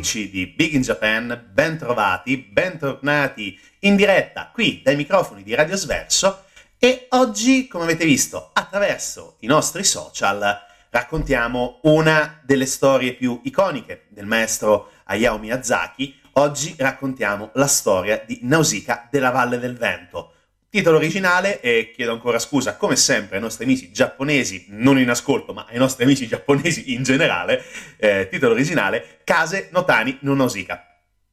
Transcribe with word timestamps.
Amici 0.00 0.30
di 0.30 0.46
Big 0.46 0.72
in 0.72 0.80
Japan, 0.80 1.50
ben 1.52 1.76
trovati, 1.76 2.38
bentornati 2.38 3.60
in 3.80 3.96
diretta 3.96 4.48
qui 4.50 4.80
dai 4.82 4.96
microfoni 4.96 5.42
di 5.42 5.54
Radio 5.54 5.76
Sverso 5.76 6.44
e 6.78 7.04
oggi, 7.10 7.68
come 7.68 7.84
avete 7.84 8.06
visto, 8.06 8.48
attraverso 8.54 9.36
i 9.40 9.46
nostri 9.46 9.84
social 9.84 10.58
raccontiamo 10.88 11.80
una 11.82 12.40
delle 12.42 12.64
storie 12.64 13.12
più 13.12 13.42
iconiche 13.44 14.06
del 14.08 14.24
maestro 14.24 14.90
Hayao 15.04 15.36
Miyazaki. 15.36 16.18
Oggi 16.32 16.74
raccontiamo 16.78 17.50
la 17.52 17.66
storia 17.66 18.24
di 18.26 18.38
Nausicaa 18.40 19.06
della 19.10 19.28
Valle 19.28 19.58
del 19.58 19.76
Vento, 19.76 20.32
Titolo 20.70 20.98
originale, 20.98 21.60
e 21.60 21.90
chiedo 21.92 22.12
ancora 22.12 22.38
scusa, 22.38 22.76
come 22.76 22.94
sempre, 22.94 23.34
ai 23.34 23.42
nostri 23.42 23.64
amici 23.64 23.90
giapponesi, 23.90 24.66
non 24.68 25.00
in 25.00 25.10
ascolto, 25.10 25.52
ma 25.52 25.66
ai 25.68 25.78
nostri 25.78 26.04
amici 26.04 26.28
giapponesi 26.28 26.92
in 26.94 27.02
generale, 27.02 27.60
eh, 27.96 28.28
titolo 28.30 28.52
originale, 28.52 29.18
Case 29.24 29.70
Notani 29.72 30.18
no 30.20 30.32
Nausicaa. 30.34 30.80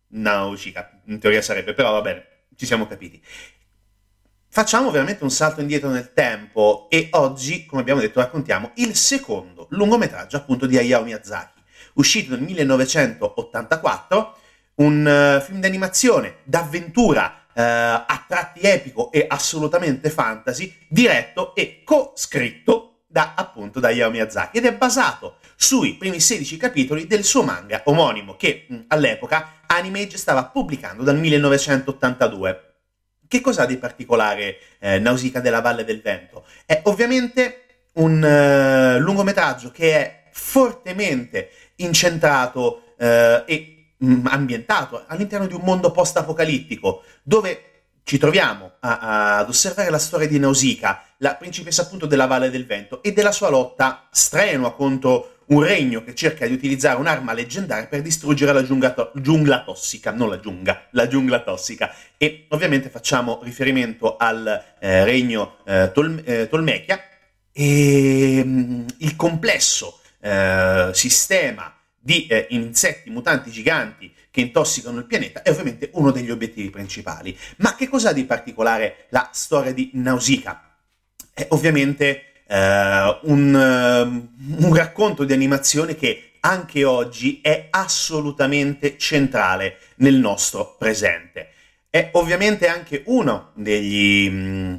Nausicaa, 0.08 1.02
in 1.06 1.20
teoria 1.20 1.44
sarebbe, 1.44 1.76
però 1.76 1.92
va 1.92 2.02
bene, 2.02 2.26
ci 2.56 2.66
siamo 2.66 2.88
capiti. 2.88 3.22
Facciamo 4.50 4.90
veramente 4.90 5.24
un 5.24 5.30
salto 5.30 5.62
indietro 5.62 5.90
nel 5.90 6.14
tempo 6.14 6.88
e 6.90 7.10
oggi, 7.12 7.68
come 7.68 7.82
abbiamo 7.82 8.02
detto, 8.02 8.20
raccontiamo 8.20 8.72
il 8.78 8.96
secondo 8.96 9.68
lungometraggio 9.70 10.38
appunto 10.38 10.66
di 10.66 10.80
Hayao 10.80 11.04
Miyazaki, 11.04 11.62
uscito 11.94 12.34
nel 12.34 12.42
1984, 12.42 14.38
un 14.78 15.38
uh, 15.38 15.42
film 15.44 15.60
d'animazione 15.60 16.38
d'avventura 16.44 17.46
eh, 17.58 17.62
a 17.64 18.26
tratti 18.28 18.60
epico 18.62 19.12
e 19.12 19.26
assolutamente 19.28 20.12
fantasy, 20.12 20.72
diretto 20.88 21.56
e 21.56 21.82
co-scritto 21.84 23.06
da 23.08 23.34
appunto 23.36 23.80
da 23.80 23.88
Hayao 23.88 24.12
Miyazaki 24.12 24.58
ed 24.58 24.66
è 24.66 24.76
basato 24.76 25.38
sui 25.56 25.96
primi 25.96 26.20
16 26.20 26.56
capitoli 26.58 27.08
del 27.08 27.24
suo 27.24 27.42
manga 27.42 27.82
omonimo 27.86 28.36
che 28.36 28.68
mh, 28.68 28.80
all'epoca 28.90 29.62
Animage 29.66 30.18
stava 30.18 30.46
pubblicando 30.46 31.02
dal 31.02 31.18
1982. 31.18 32.64
Che 33.28 33.42
cosa 33.42 33.64
ha 33.64 33.66
di 33.66 33.78
particolare 33.78 34.60
eh, 34.80 35.00
Nausicaa 35.00 35.42
della 35.42 35.60
Valle 35.60 35.84
del 35.84 36.02
Vento? 36.02 36.46
È 36.64 36.82
ovviamente 36.84 37.64
un 37.94 38.22
uh, 38.22 39.02
lungometraggio 39.02 39.72
che 39.72 39.96
è 39.96 40.24
fortemente 40.32 41.50
incentrato 41.78 42.94
uh, 42.98 43.44
e 43.46 43.77
Mm, 44.04 44.28
ambientato 44.28 45.06
all'interno 45.08 45.48
di 45.48 45.56
un 45.56 45.62
mondo 45.64 45.90
post-apocalittico, 45.90 47.04
dove 47.24 47.64
ci 48.04 48.20
troviamo 48.20 48.74
a, 48.82 49.00
a, 49.00 49.38
ad 49.40 49.50
osservare 49.50 49.90
la 49.90 49.98
storia 49.98 50.28
di 50.28 50.38
Nausicaa, 50.38 51.04
la 51.18 51.34
principessa 51.34 51.82
appunto 51.82 52.06
della 52.06 52.28
Valle 52.28 52.52
del 52.52 52.68
Vento, 52.68 53.02
e 53.02 53.12
della 53.12 53.32
sua 53.32 53.50
lotta 53.50 54.08
strenua 54.12 54.76
contro 54.76 55.40
un 55.48 55.64
regno 55.64 56.04
che 56.04 56.14
cerca 56.14 56.46
di 56.46 56.54
utilizzare 56.54 57.00
un'arma 57.00 57.34
leggendaria 57.34 57.88
per 57.88 58.04
distruggere 58.04 58.54
la 58.54 58.64
giungla, 58.64 58.92
to- 58.92 59.12
giungla 59.16 59.64
tossica, 59.64 60.12
non 60.12 60.30
la 60.30 60.40
giungla, 60.40 60.88
la 60.92 61.08
giungla 61.08 61.40
tossica. 61.40 61.92
E 62.18 62.46
ovviamente 62.50 62.90
facciamo 62.90 63.40
riferimento 63.42 64.16
al 64.16 64.64
eh, 64.80 65.06
regno 65.06 65.58
eh, 65.66 65.90
Tol- 65.92 66.22
eh, 66.24 66.48
Tolmechia 66.48 67.02
e 67.52 68.44
mh, 68.46 68.50
mm, 68.50 68.86
il 69.00 69.16
complesso 69.16 70.02
eh, 70.20 70.92
sistema 70.94 71.77
di 72.08 72.26
eh, 72.28 72.48
insetti 72.52 73.10
mutanti 73.10 73.52
giganti 73.52 74.10
che 74.32 74.40
intossicano 74.40 75.00
il 75.00 75.06
pianeta 75.08 75.42
è 75.42 75.50
ovviamente 75.50 75.90
uno 75.96 76.12
degli 76.12 76.32
obiettivi 76.32 76.70
principali. 76.70 77.38
Ma 77.58 77.76
che 77.76 77.90
cosa 77.90 78.12
ha 78.12 78.14
di 78.14 78.24
particolare 78.24 79.08
la 79.10 79.30
storia 79.34 79.74
di 79.74 79.90
Nausicaa? 79.96 80.78
È 81.34 81.48
ovviamente 81.50 82.44
eh, 82.48 83.20
un, 83.24 83.54
uh, 83.54 84.66
un 84.66 84.74
racconto 84.74 85.26
di 85.26 85.34
animazione 85.34 85.96
che 85.96 86.36
anche 86.40 86.86
oggi 86.86 87.42
è 87.42 87.68
assolutamente 87.72 88.98
centrale 88.98 89.80
nel 89.96 90.16
nostro 90.16 90.78
presente. 90.80 91.50
È 91.90 92.12
ovviamente 92.14 92.70
anche 92.70 93.04
una 93.08 93.52
mm, 93.60 94.76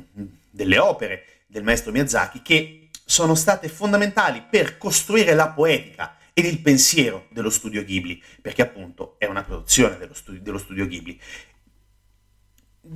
delle 0.48 0.78
opere 0.78 1.24
del 1.46 1.62
maestro 1.62 1.92
Miyazaki 1.92 2.40
che 2.40 2.88
sono 3.04 3.34
state 3.34 3.68
fondamentali 3.68 4.42
per 4.48 4.78
costruire 4.78 5.34
la 5.34 5.48
poetica 5.48 6.14
ed 6.38 6.44
il 6.44 6.60
pensiero 6.60 7.26
dello 7.30 7.50
studio 7.50 7.82
Ghibli, 7.82 8.22
perché 8.40 8.62
appunto 8.62 9.16
è 9.18 9.26
una 9.26 9.42
produzione 9.42 9.98
dello 9.98 10.14
studio, 10.14 10.40
dello 10.40 10.58
studio 10.58 10.86
Ghibli. 10.86 11.20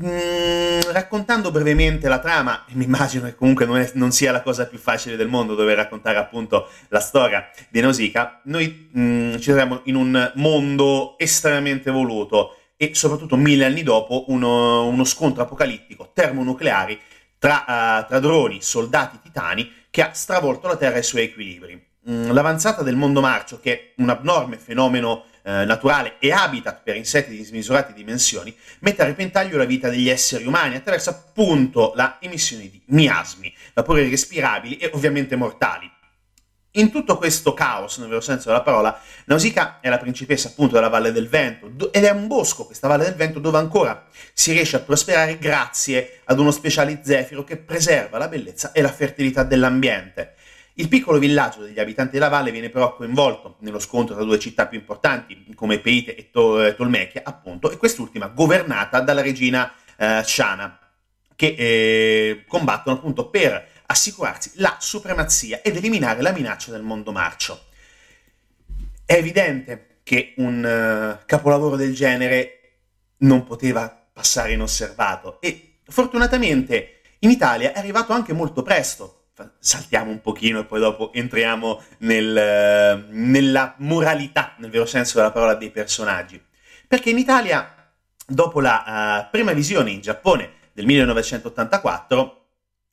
Mm, 0.04 0.92
raccontando 0.92 1.50
brevemente 1.50 2.06
la 2.06 2.20
trama, 2.20 2.64
mi 2.74 2.84
immagino 2.84 3.24
che 3.24 3.34
comunque 3.34 3.66
non, 3.66 3.78
è, 3.78 3.90
non, 3.94 4.12
sia 4.12 4.30
la 4.30 4.42
cosa 4.42 4.68
più 4.68 4.78
facile 4.78 5.16
del 5.16 5.26
mondo 5.26 5.56
dover 5.56 5.76
raccontare 5.76 6.18
appunto 6.18 6.68
la 6.86 7.00
storia 7.00 7.50
di 7.68 7.80
Nausicaa, 7.80 8.42
noi 8.44 8.90
mm, 8.96 9.32
ci 9.38 9.46
troviamo 9.46 9.80
in 9.86 9.96
un 9.96 10.32
mondo 10.36 11.18
estremamente 11.18 11.88
evoluto 11.88 12.58
e 12.76 12.94
soprattutto 12.94 13.34
mille 13.34 13.64
anni 13.64 13.82
dopo 13.82 14.26
uno, 14.28 14.86
uno 14.86 15.02
scontro 15.02 15.42
apocalittico 15.42 16.12
termonucleari 16.14 16.96
tra, 17.40 17.64
uh, 17.66 18.06
tra 18.06 18.20
droni, 18.20 18.62
soldati 18.62 19.18
titani 19.20 19.68
che 19.90 20.00
ha 20.02 20.12
stravolto 20.12 20.68
la 20.68 20.76
Terra 20.76 20.94
e 20.94 21.00
i 21.00 21.02
suoi 21.02 21.24
equilibri. 21.24 21.90
Mm, 22.10 22.32
l'avanzata 22.32 22.82
del 22.82 22.96
mondo 22.96 23.20
marcio, 23.20 23.60
che 23.60 23.72
è 23.72 23.92
un 23.98 24.08
abnorme 24.08 24.58
fenomeno 24.58 25.26
eh, 25.42 25.64
naturale 25.64 26.16
e 26.18 26.32
habitat 26.32 26.80
per 26.82 26.96
insetti 26.96 27.30
di 27.30 27.44
smisurate 27.44 27.92
dimensioni, 27.92 28.52
mette 28.80 29.02
a 29.02 29.04
repentaglio 29.04 29.56
la 29.56 29.64
vita 29.64 29.88
degli 29.88 30.08
esseri 30.08 30.44
umani 30.44 30.74
attraverso 30.74 31.10
appunto 31.10 31.92
la 31.94 32.18
emissione 32.20 32.68
di 32.68 32.82
miasmi, 32.86 33.54
vapori 33.72 34.08
respirabili 34.08 34.78
e 34.78 34.90
ovviamente 34.94 35.36
mortali. 35.36 35.88
In 36.76 36.90
tutto 36.90 37.18
questo 37.18 37.52
caos, 37.54 37.98
nel 37.98 38.08
vero 38.08 38.22
senso 38.22 38.48
della 38.48 38.62
parola, 38.62 38.98
Nausicaa 39.26 39.78
è 39.80 39.88
la 39.88 39.98
principessa 39.98 40.48
appunto 40.48 40.74
della 40.74 40.88
Valle 40.88 41.12
del 41.12 41.28
Vento 41.28 41.92
ed 41.92 42.02
è 42.02 42.10
un 42.10 42.26
bosco, 42.26 42.64
questa 42.64 42.88
Valle 42.88 43.04
del 43.04 43.14
Vento, 43.14 43.40
dove 43.40 43.58
ancora 43.58 44.06
si 44.32 44.52
riesce 44.52 44.76
a 44.76 44.80
prosperare 44.80 45.38
grazie 45.38 46.20
ad 46.24 46.38
uno 46.38 46.50
speciale 46.50 47.00
zefiro 47.04 47.44
che 47.44 47.58
preserva 47.58 48.16
la 48.16 48.26
bellezza 48.26 48.72
e 48.72 48.80
la 48.80 48.90
fertilità 48.90 49.44
dell'ambiente. 49.44 50.34
Il 50.74 50.88
piccolo 50.88 51.18
villaggio 51.18 51.60
degli 51.60 51.78
abitanti 51.78 52.12
della 52.12 52.28
valle 52.28 52.50
viene 52.50 52.70
però 52.70 52.96
coinvolto 52.96 53.56
nello 53.60 53.78
scontro 53.78 54.14
tra 54.14 54.24
due 54.24 54.38
città 54.38 54.66
più 54.66 54.78
importanti, 54.78 55.52
come 55.54 55.78
Peite 55.78 56.14
e 56.14 56.30
to- 56.30 56.64
eh, 56.64 56.74
Tolmechia, 56.74 57.22
appunto, 57.24 57.70
e 57.70 57.76
quest'ultima 57.76 58.28
governata 58.28 59.00
dalla 59.00 59.20
regina 59.20 59.70
eh, 59.96 60.22
Shana, 60.24 60.78
che 61.36 61.54
eh, 61.58 62.44
combattono 62.46 62.96
appunto 62.96 63.28
per 63.28 63.68
assicurarsi 63.86 64.52
la 64.54 64.76
supremazia 64.80 65.60
ed 65.60 65.76
eliminare 65.76 66.22
la 66.22 66.32
minaccia 66.32 66.70
del 66.70 66.82
mondo 66.82 67.12
marcio. 67.12 67.66
È 69.04 69.12
evidente 69.12 69.98
che 70.02 70.32
un 70.38 70.64
uh, 70.64 71.22
capolavoro 71.26 71.76
del 71.76 71.94
genere 71.94 72.58
non 73.18 73.44
poteva 73.44 74.06
passare 74.12 74.52
inosservato 74.52 75.40
e 75.40 75.80
fortunatamente 75.86 77.00
in 77.20 77.30
Italia 77.30 77.72
è 77.72 77.78
arrivato 77.78 78.12
anche 78.12 78.32
molto 78.32 78.62
presto, 78.62 79.21
saltiamo 79.58 80.10
un 80.10 80.20
pochino 80.20 80.60
e 80.60 80.64
poi 80.64 80.80
dopo 80.80 81.12
entriamo 81.12 81.82
nel, 81.98 83.06
nella 83.10 83.74
moralità, 83.78 84.54
nel 84.58 84.70
vero 84.70 84.86
senso 84.86 85.18
della 85.18 85.32
parola, 85.32 85.54
dei 85.54 85.70
personaggi. 85.70 86.40
Perché 86.86 87.10
in 87.10 87.18
Italia, 87.18 87.90
dopo 88.26 88.60
la 88.60 89.24
uh, 89.26 89.30
prima 89.30 89.52
visione 89.52 89.90
in 89.90 90.00
Giappone 90.00 90.50
del 90.72 90.86
1984, 90.86 92.46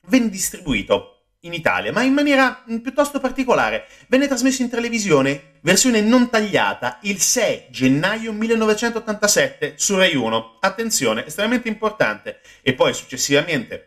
venne 0.06 0.28
distribuito 0.28 1.20
in 1.40 1.54
Italia, 1.54 1.92
ma 1.92 2.02
in 2.02 2.12
maniera 2.12 2.64
mm, 2.70 2.78
piuttosto 2.78 3.20
particolare. 3.20 3.86
Venne 4.08 4.26
trasmesso 4.26 4.62
in 4.62 4.68
televisione, 4.68 5.58
versione 5.60 6.00
non 6.00 6.28
tagliata, 6.28 6.98
il 7.02 7.20
6 7.20 7.66
gennaio 7.70 8.32
1987 8.32 9.74
su 9.76 9.96
Rai 9.96 10.14
1. 10.14 10.58
Attenzione, 10.60 11.26
estremamente 11.26 11.68
importante. 11.68 12.40
E 12.62 12.74
poi 12.74 12.92
successivamente 12.92 13.86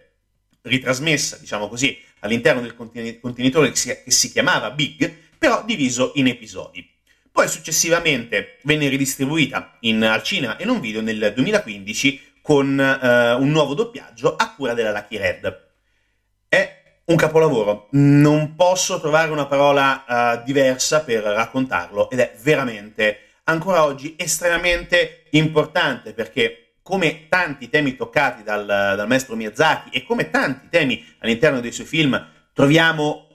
ritrasmessa, 0.64 1.38
diciamo 1.38 1.68
così, 1.68 2.00
all'interno 2.24 2.62
del 2.62 2.76
contenitore 2.76 3.70
che 3.70 3.76
si, 3.76 3.88
che 4.04 4.12
si 4.12 4.32
chiamava 4.32 4.72
Big, 4.72 5.14
però 5.38 5.64
diviso 5.64 6.14
in 6.16 6.28
episodi. 6.28 6.90
Poi 7.32 7.48
successivamente 7.48 8.60
venne 8.64 8.88
ridistribuita 8.88 9.78
in, 9.82 10.04
al 10.04 10.24
cinema 10.24 10.56
e 10.58 10.66
non 10.66 10.80
video 10.80 11.02
nel 11.02 11.34
2015 11.34 12.32
con 12.42 12.68
uh, 12.78 13.42
un 13.42 13.50
nuovo 13.50 13.74
doppiaggio 13.74 14.36
a 14.36 14.54
cura 14.54 14.74
della 14.74 14.92
Lucky 14.92 15.18
Red. 15.18 15.68
È 16.48 16.82
un 17.06 17.16
capolavoro, 17.16 17.88
non 17.92 18.56
posso 18.56 19.00
trovare 19.00 19.32
una 19.32 19.48
parola 19.48 20.06
uh, 20.08 20.44
diversa 20.44 21.04
per 21.04 21.24
raccontarlo 21.24 22.10
ed 22.10 22.20
è 22.20 22.36
veramente 22.42 23.20
ancora 23.46 23.84
oggi 23.84 24.16
estremamente 24.18 25.24
importante 25.32 26.14
perché 26.14 26.63
come 26.84 27.28
tanti 27.30 27.70
temi 27.70 27.96
toccati 27.96 28.44
dal, 28.44 28.66
dal, 28.66 29.08
maestro 29.08 29.36
Miyazaki 29.36 29.90
e 29.90 30.04
come 30.04 30.30
tanti 30.30 30.68
temi 30.70 31.04
all'interno 31.20 31.62
dei 31.62 31.72
suoi 31.72 31.88
film, 31.88 32.28
troviamo 32.54 33.28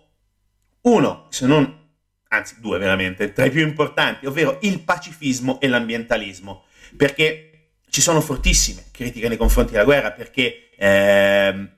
uno, 0.82 1.26
se 1.30 1.46
non, 1.46 1.88
anzi 2.28 2.60
due 2.60 2.78
veramente, 2.78 3.32
tra 3.32 3.46
i 3.46 3.50
più 3.50 3.66
importanti, 3.66 4.26
ovvero 4.26 4.58
il 4.62 4.80
pacifismo 4.80 5.58
e 5.60 5.68
l'ambientalismo, 5.68 6.64
perché 6.96 7.70
ci 7.88 8.02
sono 8.02 8.20
fortissime 8.20 8.84
critiche 8.92 9.28
nei 9.28 9.38
confronti 9.38 9.72
della 9.72 9.84
guerra, 9.84 10.12
perché 10.12 10.68
eh, 10.76 11.68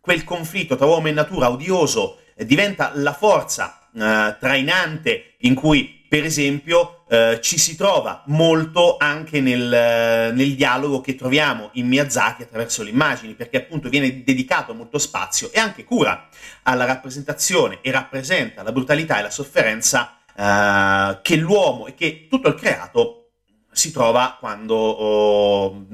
quel 0.00 0.24
conflitto 0.24 0.76
tra 0.76 0.86
uomo 0.86 1.08
e 1.08 1.12
natura 1.12 1.50
odioso 1.50 2.20
eh, 2.36 2.46
diventa 2.46 2.92
la 2.94 3.12
forza 3.12 3.88
eh, 3.92 4.36
trainante 4.38 5.34
in 5.38 5.54
cui 5.54 6.00
per 6.12 6.24
esempio, 6.24 7.01
eh, 7.12 7.40
ci 7.42 7.58
si 7.58 7.76
trova 7.76 8.22
molto 8.28 8.96
anche 8.96 9.42
nel, 9.42 10.32
nel, 10.32 10.54
dialogo 10.54 11.02
che 11.02 11.14
troviamo 11.14 11.68
in 11.72 11.86
Miyazaki 11.86 12.40
attraverso 12.40 12.82
le 12.82 12.88
immagini, 12.88 13.34
perché 13.34 13.58
appunto 13.58 13.90
viene 13.90 14.24
dedicato 14.24 14.72
molto 14.72 14.96
spazio 14.96 15.52
e 15.52 15.58
anche 15.58 15.84
cura 15.84 16.30
alla 16.62 16.86
rappresentazione 16.86 17.80
e 17.82 17.90
rappresenta 17.90 18.62
la 18.62 18.72
brutalità 18.72 19.18
e 19.18 19.22
la 19.22 19.30
sofferenza 19.30 20.20
eh, 20.34 21.18
che 21.20 21.36
l'uomo 21.36 21.86
e 21.86 21.94
che 21.94 22.28
tutto 22.30 22.48
il 22.48 22.54
creato 22.54 23.32
si 23.70 23.92
trova 23.92 24.38
quando 24.40 24.74
oh, 24.74 25.86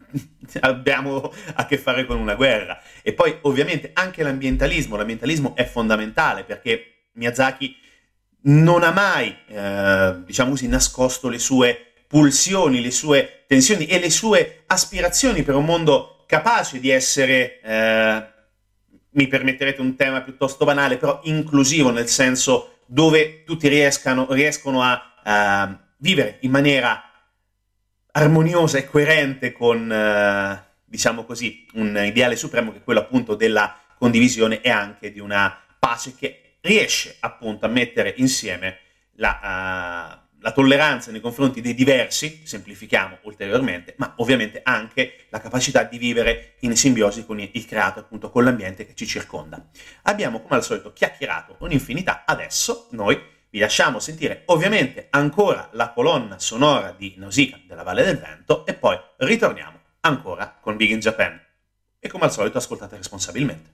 abbiamo 0.60 1.30
a 1.56 1.66
che 1.66 1.76
fare 1.76 2.06
con 2.06 2.18
una 2.18 2.36
guerra. 2.36 2.80
E 3.02 3.12
poi 3.12 3.36
ovviamente 3.42 3.90
anche 3.92 4.22
l'ambientalismo, 4.22 4.96
l'ambientalismo 4.96 5.54
è 5.56 5.66
fondamentale 5.66 6.44
perché 6.44 7.08
Miyazaki 7.12 7.82
non 8.46 8.82
ha 8.82 8.90
mai, 8.90 9.34
eh, 9.48 10.16
diciamo 10.24 10.50
così, 10.50 10.68
nascosto 10.68 11.28
le 11.28 11.38
sue 11.38 11.92
pulsioni, 12.06 12.82
le 12.82 12.90
sue 12.90 13.44
tensioni 13.46 13.86
e 13.86 13.98
le 13.98 14.10
sue 14.10 14.64
aspirazioni 14.66 15.42
per 15.42 15.54
un 15.54 15.64
mondo 15.64 16.24
capace 16.26 16.80
di 16.80 16.90
essere, 16.90 17.60
eh, 17.60 18.26
mi 19.10 19.26
permetterete 19.28 19.80
un 19.80 19.96
tema 19.96 20.20
piuttosto 20.20 20.64
banale, 20.64 20.96
però 20.96 21.20
inclusivo 21.24 21.90
nel 21.90 22.08
senso 22.08 22.78
dove 22.86 23.44
tutti 23.44 23.68
riescano, 23.68 24.26
riescono 24.30 24.82
a, 24.82 25.14
a 25.22 25.78
vivere 25.98 26.38
in 26.40 26.50
maniera 26.50 27.02
armoniosa 28.12 28.78
e 28.78 28.86
coerente 28.86 29.52
con, 29.52 29.90
eh, 29.90 30.64
diciamo 30.84 31.24
così, 31.24 31.66
un 31.74 32.00
ideale 32.04 32.36
supremo 32.36 32.72
che 32.72 32.78
è 32.78 32.84
quello 32.84 33.00
appunto 33.00 33.34
della 33.34 33.78
condivisione 33.98 34.60
e 34.60 34.70
anche 34.70 35.10
di 35.10 35.18
una 35.18 35.56
pace 35.78 36.14
che 36.14 36.43
riesce 36.64 37.16
appunto 37.20 37.66
a 37.66 37.68
mettere 37.68 38.14
insieme 38.16 38.78
la, 39.16 39.38
uh, 39.42 40.38
la, 40.40 40.52
tolleranza 40.52 41.10
nei 41.10 41.20
confronti 41.20 41.60
dei 41.60 41.74
diversi, 41.74 42.42
semplifichiamo 42.44 43.18
ulteriormente, 43.22 43.94
ma 43.98 44.14
ovviamente 44.18 44.60
anche 44.62 45.26
la 45.28 45.40
capacità 45.40 45.84
di 45.84 45.98
vivere 45.98 46.54
in 46.60 46.74
simbiosi 46.76 47.24
con 47.24 47.38
il 47.38 47.66
creato, 47.66 48.00
appunto 48.00 48.30
con 48.30 48.44
l'ambiente 48.44 48.86
che 48.86 48.94
ci 48.94 49.06
circonda. 49.06 49.68
Abbiamo 50.02 50.40
come 50.40 50.56
al 50.56 50.64
solito 50.64 50.92
chiacchierato 50.92 51.56
un'infinità, 51.60 52.24
adesso 52.26 52.88
noi 52.92 53.20
vi 53.50 53.58
lasciamo 53.58 54.00
sentire 54.00 54.42
ovviamente 54.46 55.06
ancora 55.10 55.68
la 55.72 55.92
colonna 55.92 56.38
sonora 56.38 56.92
di 56.96 57.14
Nausicaa 57.18 57.60
della 57.68 57.84
Valle 57.84 58.04
del 58.04 58.18
Vento 58.18 58.66
e 58.66 58.74
poi 58.74 58.98
ritorniamo 59.18 59.80
ancora 60.00 60.58
con 60.60 60.76
Big 60.76 60.90
in 60.90 60.98
Japan. 60.98 61.40
E 62.00 62.08
come 62.08 62.24
al 62.24 62.32
solito 62.32 62.58
ascoltate 62.58 62.96
responsabilmente. 62.96 63.73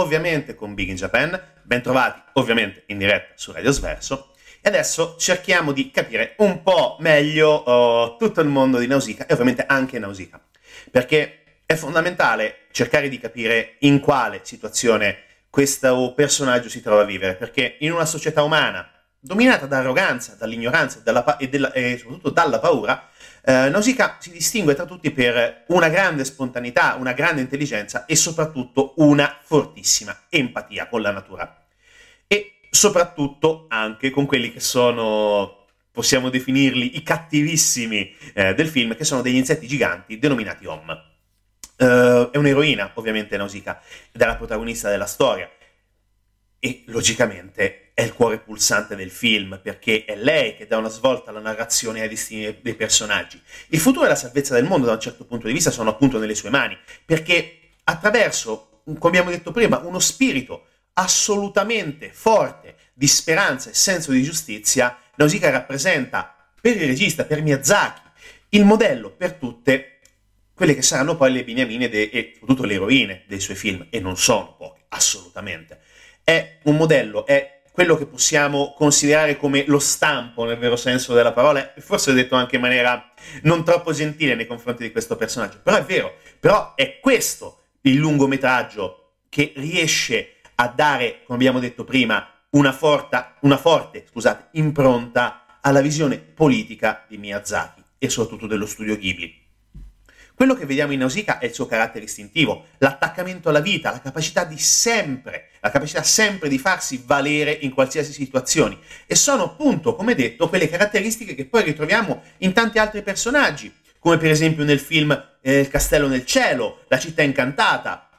Ovviamente 0.00 0.54
con 0.54 0.74
Big 0.74 0.88
in 0.88 0.96
Japan, 0.96 1.40
bentrovati 1.62 2.20
ovviamente 2.34 2.84
in 2.86 2.98
diretta 2.98 3.32
su 3.36 3.52
Radio 3.52 3.70
Sverso. 3.70 4.32
E 4.62 4.68
adesso 4.68 5.16
cerchiamo 5.18 5.72
di 5.72 5.90
capire 5.90 6.34
un 6.38 6.62
po' 6.62 6.96
meglio 7.00 7.62
uh, 7.66 8.16
tutto 8.18 8.40
il 8.40 8.48
mondo 8.48 8.78
di 8.78 8.86
Nausicaa 8.86 9.26
e 9.26 9.32
ovviamente 9.32 9.64
anche 9.66 9.98
Nausicaa, 9.98 10.40
perché 10.90 11.42
è 11.64 11.74
fondamentale 11.74 12.66
cercare 12.70 13.08
di 13.08 13.18
capire 13.18 13.76
in 13.80 14.00
quale 14.00 14.40
situazione 14.42 15.18
questo 15.48 16.12
personaggio 16.14 16.68
si 16.68 16.82
trova 16.82 17.02
a 17.02 17.04
vivere, 17.04 17.36
perché 17.36 17.76
in 17.80 17.92
una 17.92 18.04
società 18.04 18.42
umana 18.42 18.88
dominata 19.18 19.66
da 19.66 19.78
arroganza, 19.78 20.34
dall'ignoranza 20.38 21.00
dalla, 21.00 21.36
e, 21.36 21.48
della, 21.48 21.72
e 21.72 21.98
soprattutto 21.98 22.30
dalla 22.30 22.58
paura, 22.58 23.09
eh, 23.42 23.68
Nausicaa 23.68 24.16
si 24.20 24.30
distingue 24.30 24.74
tra 24.74 24.84
tutti 24.84 25.10
per 25.10 25.64
una 25.68 25.88
grande 25.88 26.24
spontaneità, 26.24 26.96
una 26.98 27.12
grande 27.12 27.40
intelligenza 27.40 28.04
e 28.06 28.16
soprattutto 28.16 28.94
una 28.96 29.38
fortissima 29.42 30.24
empatia 30.28 30.88
con 30.88 31.00
la 31.00 31.10
natura. 31.10 31.66
E 32.26 32.58
soprattutto 32.70 33.66
anche 33.68 34.10
con 34.10 34.26
quelli 34.26 34.52
che 34.52 34.60
sono, 34.60 35.66
possiamo 35.90 36.28
definirli, 36.28 36.96
i 36.96 37.02
cattivissimi 37.02 38.14
eh, 38.34 38.54
del 38.54 38.68
film, 38.68 38.94
che 38.94 39.04
sono 39.04 39.22
degli 39.22 39.36
insetti 39.36 39.66
giganti 39.66 40.18
denominati 40.18 40.66
Om. 40.66 41.08
Uh, 41.80 42.28
è 42.30 42.36
un'eroina, 42.36 42.90
ovviamente, 42.94 43.38
Nausicaa, 43.38 43.80
ed 44.12 44.20
è 44.20 44.26
la 44.26 44.36
protagonista 44.36 44.90
della 44.90 45.06
storia. 45.06 45.50
E 46.58 46.84
logicamente 46.88 47.89
è 48.00 48.04
il 48.04 48.14
cuore 48.14 48.38
pulsante 48.38 48.96
del 48.96 49.10
film, 49.10 49.60
perché 49.62 50.06
è 50.06 50.16
lei 50.16 50.56
che 50.56 50.66
dà 50.66 50.78
una 50.78 50.88
svolta 50.88 51.28
alla 51.28 51.40
narrazione 51.40 51.98
e 51.98 52.02
ai 52.02 52.08
destini 52.08 52.58
dei 52.62 52.74
personaggi. 52.74 53.38
Il 53.68 53.78
futuro 53.78 54.06
e 54.06 54.08
la 54.08 54.14
salvezza 54.14 54.54
del 54.54 54.64
mondo, 54.64 54.86
da 54.86 54.94
un 54.94 55.00
certo 55.00 55.26
punto 55.26 55.46
di 55.46 55.52
vista, 55.52 55.70
sono 55.70 55.90
appunto 55.90 56.18
nelle 56.18 56.34
sue 56.34 56.48
mani, 56.48 56.78
perché 57.04 57.58
attraverso, 57.84 58.82
come 58.84 59.18
abbiamo 59.18 59.28
detto 59.28 59.52
prima, 59.52 59.80
uno 59.84 59.98
spirito 59.98 60.66
assolutamente 60.94 62.10
forte, 62.10 62.76
di 62.94 63.06
speranza 63.06 63.68
e 63.68 63.74
senso 63.74 64.12
di 64.12 64.22
giustizia, 64.22 64.96
Nausicaa 65.16 65.50
rappresenta 65.50 66.34
per 66.58 66.76
il 66.76 66.86
regista, 66.86 67.24
per 67.24 67.42
Miyazaki, 67.42 68.00
il 68.50 68.64
modello 68.64 69.10
per 69.10 69.34
tutte 69.34 69.98
quelle 70.54 70.74
che 70.74 70.82
saranno 70.82 71.16
poi 71.16 71.32
le 71.32 71.44
beniamine 71.44 71.90
de- 71.90 72.08
e 72.10 72.30
soprattutto 72.32 72.66
le 72.66 72.74
eroine 72.74 73.24
dei 73.26 73.40
suoi 73.40 73.56
film, 73.56 73.86
e 73.90 74.00
non 74.00 74.16
sono 74.16 74.56
poche, 74.56 74.84
assolutamente. 74.88 75.80
È 76.24 76.60
un 76.64 76.76
modello, 76.76 77.26
è 77.26 77.59
quello 77.72 77.96
che 77.96 78.06
possiamo 78.06 78.74
considerare 78.76 79.36
come 79.36 79.64
lo 79.66 79.78
stampo 79.78 80.44
nel 80.44 80.58
vero 80.58 80.76
senso 80.76 81.14
della 81.14 81.32
parola, 81.32 81.72
forse 81.78 82.10
ho 82.10 82.14
detto 82.14 82.34
anche 82.34 82.56
in 82.56 82.62
maniera 82.62 83.12
non 83.42 83.64
troppo 83.64 83.92
gentile 83.92 84.34
nei 84.34 84.46
confronti 84.46 84.82
di 84.82 84.92
questo 84.92 85.16
personaggio, 85.16 85.60
però 85.62 85.76
è 85.76 85.84
vero, 85.84 86.14
però 86.38 86.74
è 86.74 86.98
questo 87.00 87.60
il 87.82 87.96
lungometraggio 87.96 89.12
che 89.28 89.52
riesce 89.56 90.36
a 90.56 90.68
dare, 90.68 91.22
come 91.24 91.38
abbiamo 91.38 91.60
detto 91.60 91.84
prima, 91.84 92.28
una, 92.50 92.72
forta, 92.72 93.36
una 93.40 93.56
forte 93.56 94.04
scusate, 94.10 94.48
impronta 94.58 95.58
alla 95.60 95.80
visione 95.80 96.18
politica 96.18 97.04
di 97.08 97.16
Miyazaki 97.16 97.82
e 97.98 98.08
soprattutto 98.08 98.46
dello 98.46 98.66
studio 98.66 98.96
Ghibli. 98.96 99.38
Quello 100.34 100.54
che 100.54 100.64
vediamo 100.64 100.92
in 100.92 101.00
Nausicaa 101.00 101.38
è 101.38 101.44
il 101.44 101.52
suo 101.52 101.66
carattere 101.66 102.06
istintivo, 102.06 102.68
l'attaccamento 102.78 103.50
alla 103.50 103.60
vita, 103.60 103.90
la 103.90 104.00
capacità 104.00 104.44
di 104.44 104.58
sempre, 104.58 105.49
la 105.60 105.70
capacità 105.70 106.02
sempre 106.02 106.48
di 106.48 106.58
farsi 106.58 107.02
valere 107.04 107.52
in 107.52 107.72
qualsiasi 107.72 108.12
situazione. 108.12 108.78
E 109.06 109.14
sono 109.14 109.44
appunto, 109.44 109.94
come 109.94 110.14
detto, 110.14 110.48
quelle 110.48 110.68
caratteristiche 110.68 111.34
che 111.34 111.46
poi 111.46 111.62
ritroviamo 111.64 112.22
in 112.38 112.52
tanti 112.52 112.78
altri 112.78 113.02
personaggi, 113.02 113.72
come 113.98 114.16
per 114.16 114.30
esempio 114.30 114.64
nel 114.64 114.80
film 114.80 115.10
eh, 115.42 115.60
Il 115.60 115.68
castello 115.68 116.08
nel 116.08 116.24
cielo, 116.24 116.80
La 116.88 116.98
città 116.98 117.22
incantata, 117.22 118.10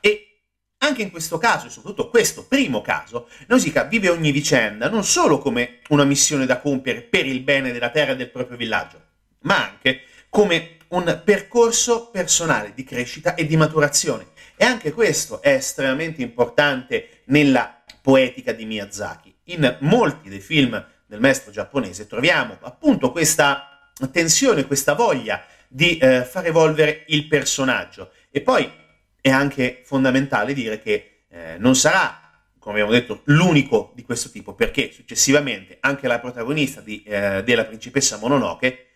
anche 0.84 1.02
in 1.02 1.12
questo 1.12 1.38
caso, 1.38 1.68
e 1.68 1.70
soprattutto 1.70 2.10
questo 2.10 2.46
primo 2.48 2.82
caso, 2.82 3.28
Nausicaa 3.48 3.84
vive 3.84 4.10
ogni 4.10 4.32
vicenda 4.32 4.90
non 4.90 5.04
solo 5.04 5.38
come 5.38 5.80
una 5.90 6.04
missione 6.04 6.46
da 6.46 6.60
compiere 6.60 7.02
per 7.02 7.26
il 7.26 7.42
bene 7.42 7.72
della 7.72 7.92
terra 7.92 8.14
e 8.14 8.16
del 8.16 8.32
proprio 8.32 8.58
villaggio, 8.58 9.00
ma 9.42 9.64
anche 9.64 10.02
come 10.30 10.78
un 10.90 11.22
percorso 11.24 12.10
personale 12.10 12.74
di 12.74 12.84
crescita 12.84 13.36
e 13.36 13.46
di 13.46 13.56
maturazione. 13.58 14.28
E 14.62 14.66
anche 14.66 14.92
questo 14.94 15.42
è 15.42 15.54
estremamente 15.54 16.22
importante 16.22 17.24
nella 17.26 17.82
poetica 18.00 18.52
di 18.52 18.66
Miyazaki. 18.66 19.34
In 19.46 19.78
molti 19.80 20.30
dei 20.30 20.40
film 20.40 20.86
del 21.08 21.20
maestro 21.20 21.52
giapponese 21.52 22.06
troviamo 22.06 22.60
appunto 22.62 23.12
questa 23.12 23.90
tensione, 24.12 24.68
questa 24.68 24.94
voglia 24.94 25.44
di 25.68 25.98
eh, 25.98 26.24
far 26.26 26.46
evolvere 26.46 27.06
il 27.08 27.26
personaggio. 27.28 28.12
E 28.30 28.42
poi 28.42 28.72
è 29.20 29.32
anche 29.32 29.82
fondamentale 29.84 30.54
dire 30.54 30.80
che 30.80 31.24
eh, 31.28 31.56
non 31.58 31.76
sarà, 31.76 32.32
come 32.60 32.74
abbiamo 32.76 32.92
detto, 32.92 33.22
l'unico 33.24 33.92
di 33.96 34.04
questo 34.04 34.30
tipo, 34.30 34.54
perché 34.54 34.92
successivamente 34.92 35.78
anche 35.80 36.08
la 36.08 36.20
protagonista 36.20 36.82
di, 36.82 37.02
eh, 37.02 37.42
della 37.44 37.66
principessa 37.66 38.18
Mononoke, 38.18 38.90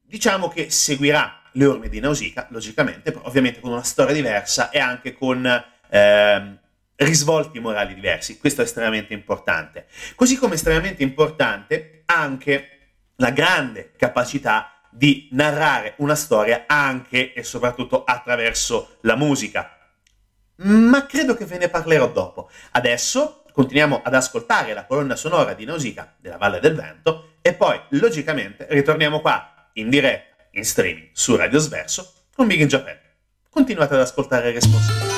diciamo 0.00 0.46
che 0.46 0.70
seguirà 0.70 1.42
le 1.54 1.66
orme 1.66 1.88
di 1.88 2.00
Nausicaa, 2.00 2.46
logicamente, 2.50 3.10
però 3.10 3.26
ovviamente 3.26 3.60
con 3.60 3.72
una 3.72 3.82
storia 3.82 4.14
diversa 4.14 4.70
e 4.70 4.78
anche 4.78 5.12
con 5.12 5.44
eh, 5.88 6.58
risvolti 6.96 7.58
morali 7.58 7.94
diversi. 7.94 8.38
Questo 8.38 8.60
è 8.60 8.64
estremamente 8.64 9.12
importante. 9.12 9.86
Così 10.14 10.36
come 10.36 10.54
estremamente 10.54 11.02
importante 11.02 12.02
anche 12.06 12.68
la 13.16 13.30
grande 13.30 13.92
capacità 13.96 14.70
di 14.90 15.28
narrare 15.32 15.94
una 15.98 16.14
storia 16.14 16.64
anche 16.66 17.32
e 17.32 17.42
soprattutto 17.42 18.04
attraverso 18.04 18.98
la 19.02 19.16
musica. 19.16 19.76
Ma 20.56 21.06
credo 21.06 21.34
che 21.34 21.46
ve 21.46 21.58
ne 21.58 21.68
parlerò 21.68 22.08
dopo. 22.10 22.48
Adesso 22.72 23.44
continuiamo 23.52 24.02
ad 24.02 24.14
ascoltare 24.14 24.72
la 24.72 24.86
colonna 24.86 25.16
sonora 25.16 25.54
di 25.54 25.64
Nausicaa 25.64 26.14
della 26.18 26.36
Valle 26.36 26.60
del 26.60 26.74
Vento 26.74 27.34
e 27.40 27.54
poi, 27.54 27.80
logicamente, 27.90 28.66
ritorniamo 28.70 29.20
qua 29.20 29.68
in 29.74 29.90
diretta, 29.90 30.33
in 30.54 30.64
streaming, 30.64 31.08
su 31.12 31.36
Radio 31.36 31.58
Sverso 31.58 32.12
con 32.34 32.46
Big 32.46 32.60
in 32.60 32.68
Japan. 32.68 32.98
Continuate 33.48 33.94
ad 33.94 34.00
ascoltare 34.00 34.50
responsabili. 34.50 35.13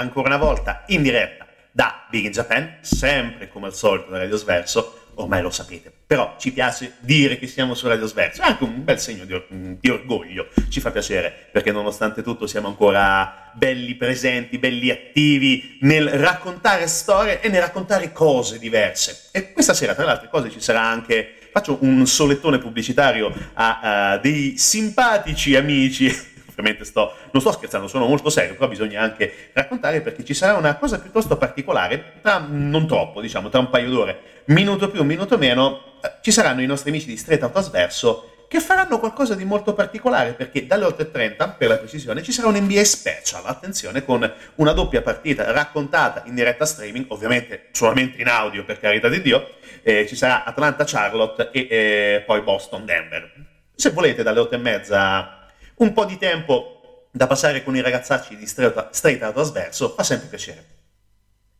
Ancora 0.00 0.28
una 0.28 0.36
volta 0.36 0.84
in 0.88 1.02
diretta 1.02 1.46
da 1.72 2.06
Big 2.10 2.24
in 2.24 2.32
Japan, 2.32 2.78
sempre 2.80 3.48
come 3.48 3.66
al 3.66 3.74
solito 3.74 4.10
da 4.10 4.18
Radio 4.18 4.36
Sverso, 4.36 4.96
ormai 5.14 5.42
lo 5.42 5.50
sapete, 5.50 5.92
però 6.06 6.36
ci 6.38 6.52
piace 6.52 6.94
dire 7.00 7.38
che 7.38 7.46
siamo 7.46 7.74
su 7.74 7.86
Radio 7.86 8.06
Sverso, 8.06 8.42
è 8.42 8.46
anche 8.46 8.64
un 8.64 8.82
bel 8.82 8.98
segno 8.98 9.24
di, 9.24 9.34
or- 9.34 9.46
di, 9.48 9.88
orgoglio, 9.88 10.48
ci 10.68 10.80
fa 10.80 10.90
piacere, 10.90 11.48
perché 11.52 11.70
nonostante 11.70 12.22
tutto 12.22 12.46
siamo 12.46 12.68
ancora 12.68 13.50
belli 13.52 13.94
presenti, 13.94 14.58
belli 14.58 14.90
attivi 14.90 15.78
nel 15.82 16.08
raccontare 16.08 16.86
storie 16.86 17.40
e 17.40 17.48
nel 17.48 17.60
raccontare 17.60 18.12
cose 18.12 18.58
diverse. 18.58 19.28
E 19.32 19.52
questa 19.52 19.74
sera, 19.74 19.94
tra 19.94 20.04
le 20.04 20.12
altre 20.12 20.28
cose, 20.28 20.50
ci 20.50 20.60
sarà 20.60 20.82
anche, 20.82 21.34
faccio 21.52 21.78
un 21.80 22.06
solettone 22.06 22.58
pubblicitario 22.58 23.32
a, 23.54 24.12
a 24.12 24.18
dei 24.18 24.56
simpatici 24.56 25.54
amici 25.54 26.28
ovviamente 26.60 26.84
sto, 26.84 27.12
non 27.32 27.40
sto 27.40 27.52
scherzando, 27.52 27.88
sono 27.88 28.06
molto 28.06 28.30
serio, 28.30 28.54
però 28.54 28.68
bisogna 28.68 29.00
anche 29.00 29.50
raccontare 29.52 30.00
perché 30.00 30.24
ci 30.24 30.34
sarà 30.34 30.56
una 30.56 30.76
cosa 30.76 31.00
piuttosto 31.00 31.36
particolare, 31.36 32.20
tra 32.22 32.38
non 32.46 32.86
troppo, 32.86 33.20
diciamo, 33.20 33.48
tra 33.48 33.58
un 33.58 33.70
paio 33.70 33.90
d'ore, 33.90 34.20
minuto 34.46 34.88
più, 34.88 35.02
minuto 35.02 35.36
meno, 35.38 35.98
eh, 36.02 36.12
ci 36.20 36.30
saranno 36.30 36.62
i 36.62 36.66
nostri 36.66 36.90
amici 36.90 37.06
di 37.06 37.16
Straight 37.16 37.42
Out 37.42 37.52
Trasverso 37.52 38.24
che 38.50 38.58
faranno 38.58 38.98
qualcosa 38.98 39.36
di 39.36 39.44
molto 39.44 39.74
particolare 39.74 40.32
perché 40.32 40.66
dalle 40.66 40.84
8.30, 40.84 41.56
per 41.56 41.68
la 41.68 41.78
precisione, 41.78 42.20
ci 42.20 42.32
sarà 42.32 42.48
un 42.48 42.56
NBA 42.56 42.82
special, 42.82 43.42
attenzione, 43.46 44.04
con 44.04 44.28
una 44.56 44.72
doppia 44.72 45.02
partita 45.02 45.52
raccontata 45.52 46.24
in 46.26 46.34
diretta 46.34 46.64
streaming, 46.64 47.04
ovviamente 47.10 47.68
solamente 47.70 48.20
in 48.20 48.26
audio 48.26 48.64
per 48.64 48.80
carità 48.80 49.08
di 49.08 49.22
Dio, 49.22 49.50
eh, 49.82 50.04
ci 50.08 50.16
sarà 50.16 50.42
Atlanta-Charlotte 50.42 51.50
e 51.52 51.66
eh, 51.70 52.24
poi 52.26 52.40
Boston-Denver. 52.40 53.32
Se 53.72 53.90
volete 53.90 54.24
dalle 54.24 54.40
8.30 54.40 55.39
un 55.80 55.92
po' 55.92 56.04
di 56.04 56.18
tempo 56.18 57.08
da 57.10 57.26
passare 57.26 57.64
con 57.64 57.76
i 57.76 57.80
ragazzacci 57.80 58.36
di 58.36 58.46
Straight 58.46 59.22
Out 59.22 59.32
Trasverso 59.32 59.90
fa 59.90 60.02
sempre 60.02 60.28
piacere. 60.28 60.64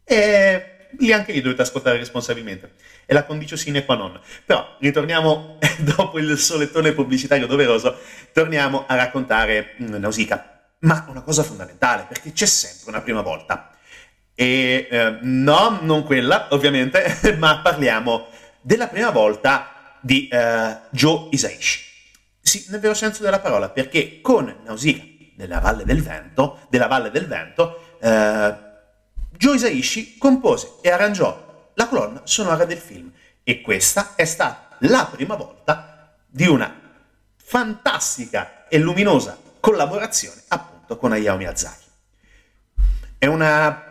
E 0.04 0.88
lì 0.98 1.12
anche 1.12 1.32
lì 1.32 1.40
dovete 1.40 1.62
ascoltare 1.62 1.98
responsabilmente. 1.98 2.72
È 3.04 3.12
la 3.12 3.24
condicio 3.24 3.56
sine 3.56 3.84
qua 3.84 3.96
non. 3.96 4.20
Però 4.44 4.76
ritorniamo, 4.78 5.58
dopo 5.78 6.18
il 6.18 6.38
solettone 6.38 6.92
pubblicitario 6.92 7.46
doveroso, 7.46 7.98
torniamo 8.32 8.84
a 8.86 8.94
raccontare 8.94 9.74
mm, 9.82 9.94
Nausicaa. 9.94 10.58
Ma 10.80 11.06
una 11.08 11.22
cosa 11.22 11.42
fondamentale, 11.42 12.06
perché 12.08 12.32
c'è 12.32 12.46
sempre 12.46 12.90
una 12.90 13.00
prima 13.00 13.20
volta. 13.22 13.70
E 14.34 14.88
eh, 14.90 15.18
no, 15.22 15.78
non 15.82 16.04
quella, 16.04 16.48
ovviamente, 16.50 17.18
ma 17.38 17.60
parliamo 17.60 18.28
della 18.60 18.88
prima 18.88 19.10
volta 19.10 19.98
di 20.00 20.28
eh, 20.28 20.78
Joe 20.90 21.28
Isaishi. 21.30 21.89
Sì, 22.50 22.64
nel 22.70 22.80
vero 22.80 22.94
senso 22.94 23.22
della 23.22 23.38
parola, 23.38 23.68
perché 23.68 24.20
con 24.20 24.52
Nausicaa 24.64 25.04
della 25.36 25.60
Valle 25.60 25.84
del 25.84 26.02
Vento, 26.02 26.66
della 26.68 26.88
Valle 26.88 27.12
del 27.12 27.28
Vento, 27.28 27.96
eh, 28.00 28.54
Isaishi 29.38 30.18
compose 30.18 30.78
e 30.82 30.90
arrangiò 30.90 31.70
la 31.74 31.86
colonna 31.86 32.22
sonora 32.24 32.64
del 32.64 32.78
film 32.78 33.08
e 33.44 33.60
questa 33.60 34.16
è 34.16 34.24
stata 34.24 34.76
la 34.80 35.08
prima 35.08 35.36
volta 35.36 36.12
di 36.26 36.48
una 36.48 36.74
fantastica 37.36 38.66
e 38.66 38.78
luminosa 38.80 39.38
collaborazione 39.60 40.42
appunto 40.48 40.96
con 40.96 41.12
Hayao 41.12 41.36
Miyazaki. 41.36 41.86
È 43.16 43.26
una 43.26 43.84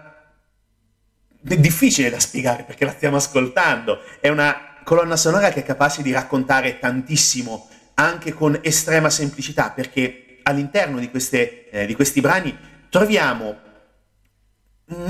difficile 1.30 2.10
da 2.10 2.20
spiegare 2.20 2.64
perché 2.64 2.84
la 2.84 2.92
stiamo 2.92 3.16
ascoltando, 3.16 4.02
è 4.20 4.28
una 4.28 4.82
colonna 4.84 5.16
sonora 5.16 5.48
che 5.48 5.62
è 5.62 5.64
capace 5.64 6.02
di 6.02 6.12
raccontare 6.12 6.78
tantissimo 6.78 7.70
anche 8.00 8.34
con 8.34 8.58
estrema 8.62 9.10
semplicità, 9.10 9.72
perché 9.72 10.40
all'interno 10.44 11.00
di, 11.00 11.10
queste, 11.10 11.70
eh, 11.70 11.86
di 11.86 11.96
questi 11.96 12.22
brani 12.22 12.58
troviamo 12.90 13.68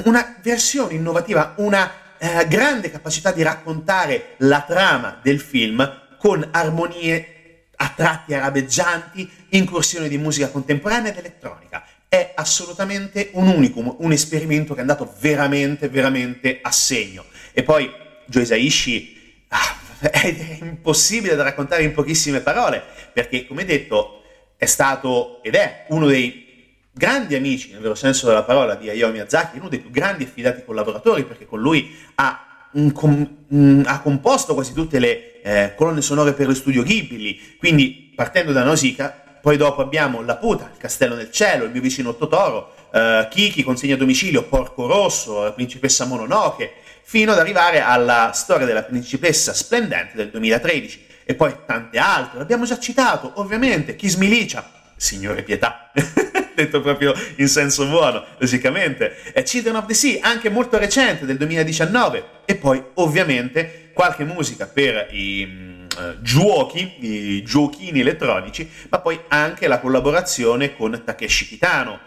una 0.03 0.37
versione 0.41 0.95
innovativa, 0.95 1.53
una 1.57 1.89
eh, 2.17 2.47
grande 2.47 2.89
capacità 2.89 3.31
di 3.31 3.43
raccontare 3.43 4.33
la 4.37 4.61
trama 4.67 5.19
del 5.21 5.39
film 5.39 5.87
con 6.17 6.45
armonie 6.51 7.67
a 7.75 7.93
tratti 7.95 8.33
arabeggianti, 8.33 9.29
incursioni 9.49 10.09
di 10.09 10.17
musica 10.17 10.49
contemporanea 10.49 11.11
ed 11.11 11.17
elettronica. 11.17 11.85
È 12.09 12.33
assolutamente 12.35 13.29
un 13.33 13.47
unicum, 13.47 13.95
un 13.99 14.11
esperimento 14.11 14.73
che 14.73 14.79
è 14.79 14.81
andato 14.81 15.15
veramente, 15.19 15.89
veramente 15.89 16.59
a 16.61 16.71
segno. 16.71 17.23
E 17.53 17.61
poi 17.61 17.89
Joe 18.25 18.41
Isaishi 18.41 19.45
ah, 19.49 19.77
è 20.11 20.57
impossibile 20.61 21.35
da 21.35 21.43
raccontare 21.43 21.83
in 21.83 21.93
pochissime 21.93 22.39
parole, 22.39 22.81
perché 23.11 23.45
come 23.45 23.65
detto 23.65 24.21
è 24.55 24.65
stato 24.65 25.41
ed 25.43 25.55
è 25.55 25.85
uno 25.89 26.07
dei 26.07 26.47
grandi 26.91 27.35
amici, 27.35 27.71
nel 27.71 27.81
vero 27.81 27.95
senso 27.95 28.27
della 28.27 28.43
parola, 28.43 28.75
di 28.75 28.89
Hayao 28.89 29.11
Miyazaki, 29.11 29.59
uno 29.59 29.69
dei 29.69 29.79
più 29.79 29.89
grandi 29.89 30.23
affidati 30.23 30.63
collaboratori, 30.65 31.23
perché 31.23 31.45
con 31.45 31.59
lui 31.59 31.95
ha, 32.15 32.67
com- 32.93 33.83
ha 33.85 34.01
composto 34.01 34.53
quasi 34.53 34.73
tutte 34.73 34.99
le 34.99 35.41
eh, 35.41 35.73
colonne 35.75 36.01
sonore 36.01 36.33
per 36.33 36.47
lo 36.47 36.53
studio 36.53 36.83
Ghibli, 36.83 37.57
quindi 37.57 38.11
partendo 38.15 38.51
da 38.51 38.63
Nausicaa, 38.63 39.27
poi 39.41 39.55
dopo 39.55 39.81
abbiamo 39.81 40.21
La 40.21 40.35
Puta, 40.35 40.69
Il 40.73 40.77
Castello 40.77 41.15
nel 41.15 41.31
Cielo, 41.31 41.63
Il 41.63 41.71
mio 41.71 41.81
vicino 41.81 42.15
Totoro, 42.15 42.73
eh, 42.91 43.27
Kiki, 43.29 43.63
Consegna 43.63 43.95
a 43.95 43.97
domicilio, 43.97 44.43
Porco 44.43 44.85
Rosso, 44.85 45.43
La 45.43 45.53
Principessa 45.53 46.05
Mononoke, 46.05 46.73
fino 47.09 47.31
ad 47.31 47.39
arrivare 47.39 47.81
alla 47.81 48.29
storia 48.35 48.67
della 48.67 48.83
principessa 48.83 49.51
splendente 49.51 50.15
del 50.15 50.29
2013 50.29 51.07
e 51.23 51.33
poi 51.33 51.55
tante 51.65 51.97
altre. 51.97 52.37
L'abbiamo 52.37 52.65
già 52.65 52.77
citato, 52.77 53.31
ovviamente, 53.37 53.95
Kiss 53.95 54.13
Milicia, 54.13 54.69
Signore 54.95 55.41
Pietà, 55.41 55.89
detto 56.53 56.81
proprio 56.81 57.15
in 57.37 57.47
senso 57.47 57.87
buono, 57.87 58.23
logicamente, 58.37 59.33
e 59.33 59.41
Children 59.41 59.77
of 59.77 59.87
the 59.87 59.95
Sea, 59.95 60.19
anche 60.21 60.51
molto 60.51 60.77
recente, 60.77 61.25
del 61.25 61.37
2019, 61.37 62.25
e 62.45 62.55
poi 62.57 62.79
ovviamente 62.95 63.89
qualche 63.91 64.23
musica 64.23 64.67
per 64.67 65.07
i 65.09 65.87
uh, 65.97 66.21
giochi, 66.21 66.93
i 66.99 67.41
giochini 67.41 68.01
elettronici, 68.01 68.69
ma 68.87 68.99
poi 68.99 69.19
anche 69.29 69.67
la 69.67 69.79
collaborazione 69.79 70.75
con 70.75 71.01
Takeshi 71.03 71.47
Kitano. 71.47 72.01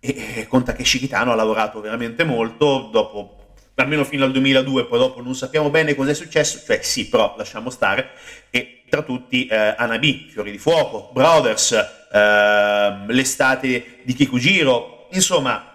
E 0.00 0.46
con 0.48 0.64
Takeshi 0.64 0.98
Kitano 0.98 1.30
ha 1.30 1.36
lavorato 1.36 1.80
veramente 1.80 2.24
molto, 2.24 2.88
dopo 2.90 3.39
almeno 3.74 4.04
fino 4.04 4.24
al 4.24 4.32
2002, 4.32 4.86
poi 4.86 4.98
dopo 4.98 5.22
non 5.22 5.34
sappiamo 5.34 5.70
bene 5.70 5.94
cosa 5.94 6.10
è 6.10 6.14
successo, 6.14 6.60
cioè 6.64 6.80
sì, 6.82 7.08
però 7.08 7.34
lasciamo 7.36 7.70
stare, 7.70 8.10
e 8.50 8.82
tra 8.88 9.02
tutti 9.02 9.46
eh, 9.46 9.74
Anabi, 9.76 10.28
Fiori 10.30 10.50
di 10.50 10.58
Fuoco, 10.58 11.10
Brothers, 11.12 11.72
eh, 11.72 13.04
l'estate 13.06 14.00
di 14.02 14.12
Kikujiro, 14.12 15.08
insomma 15.12 15.66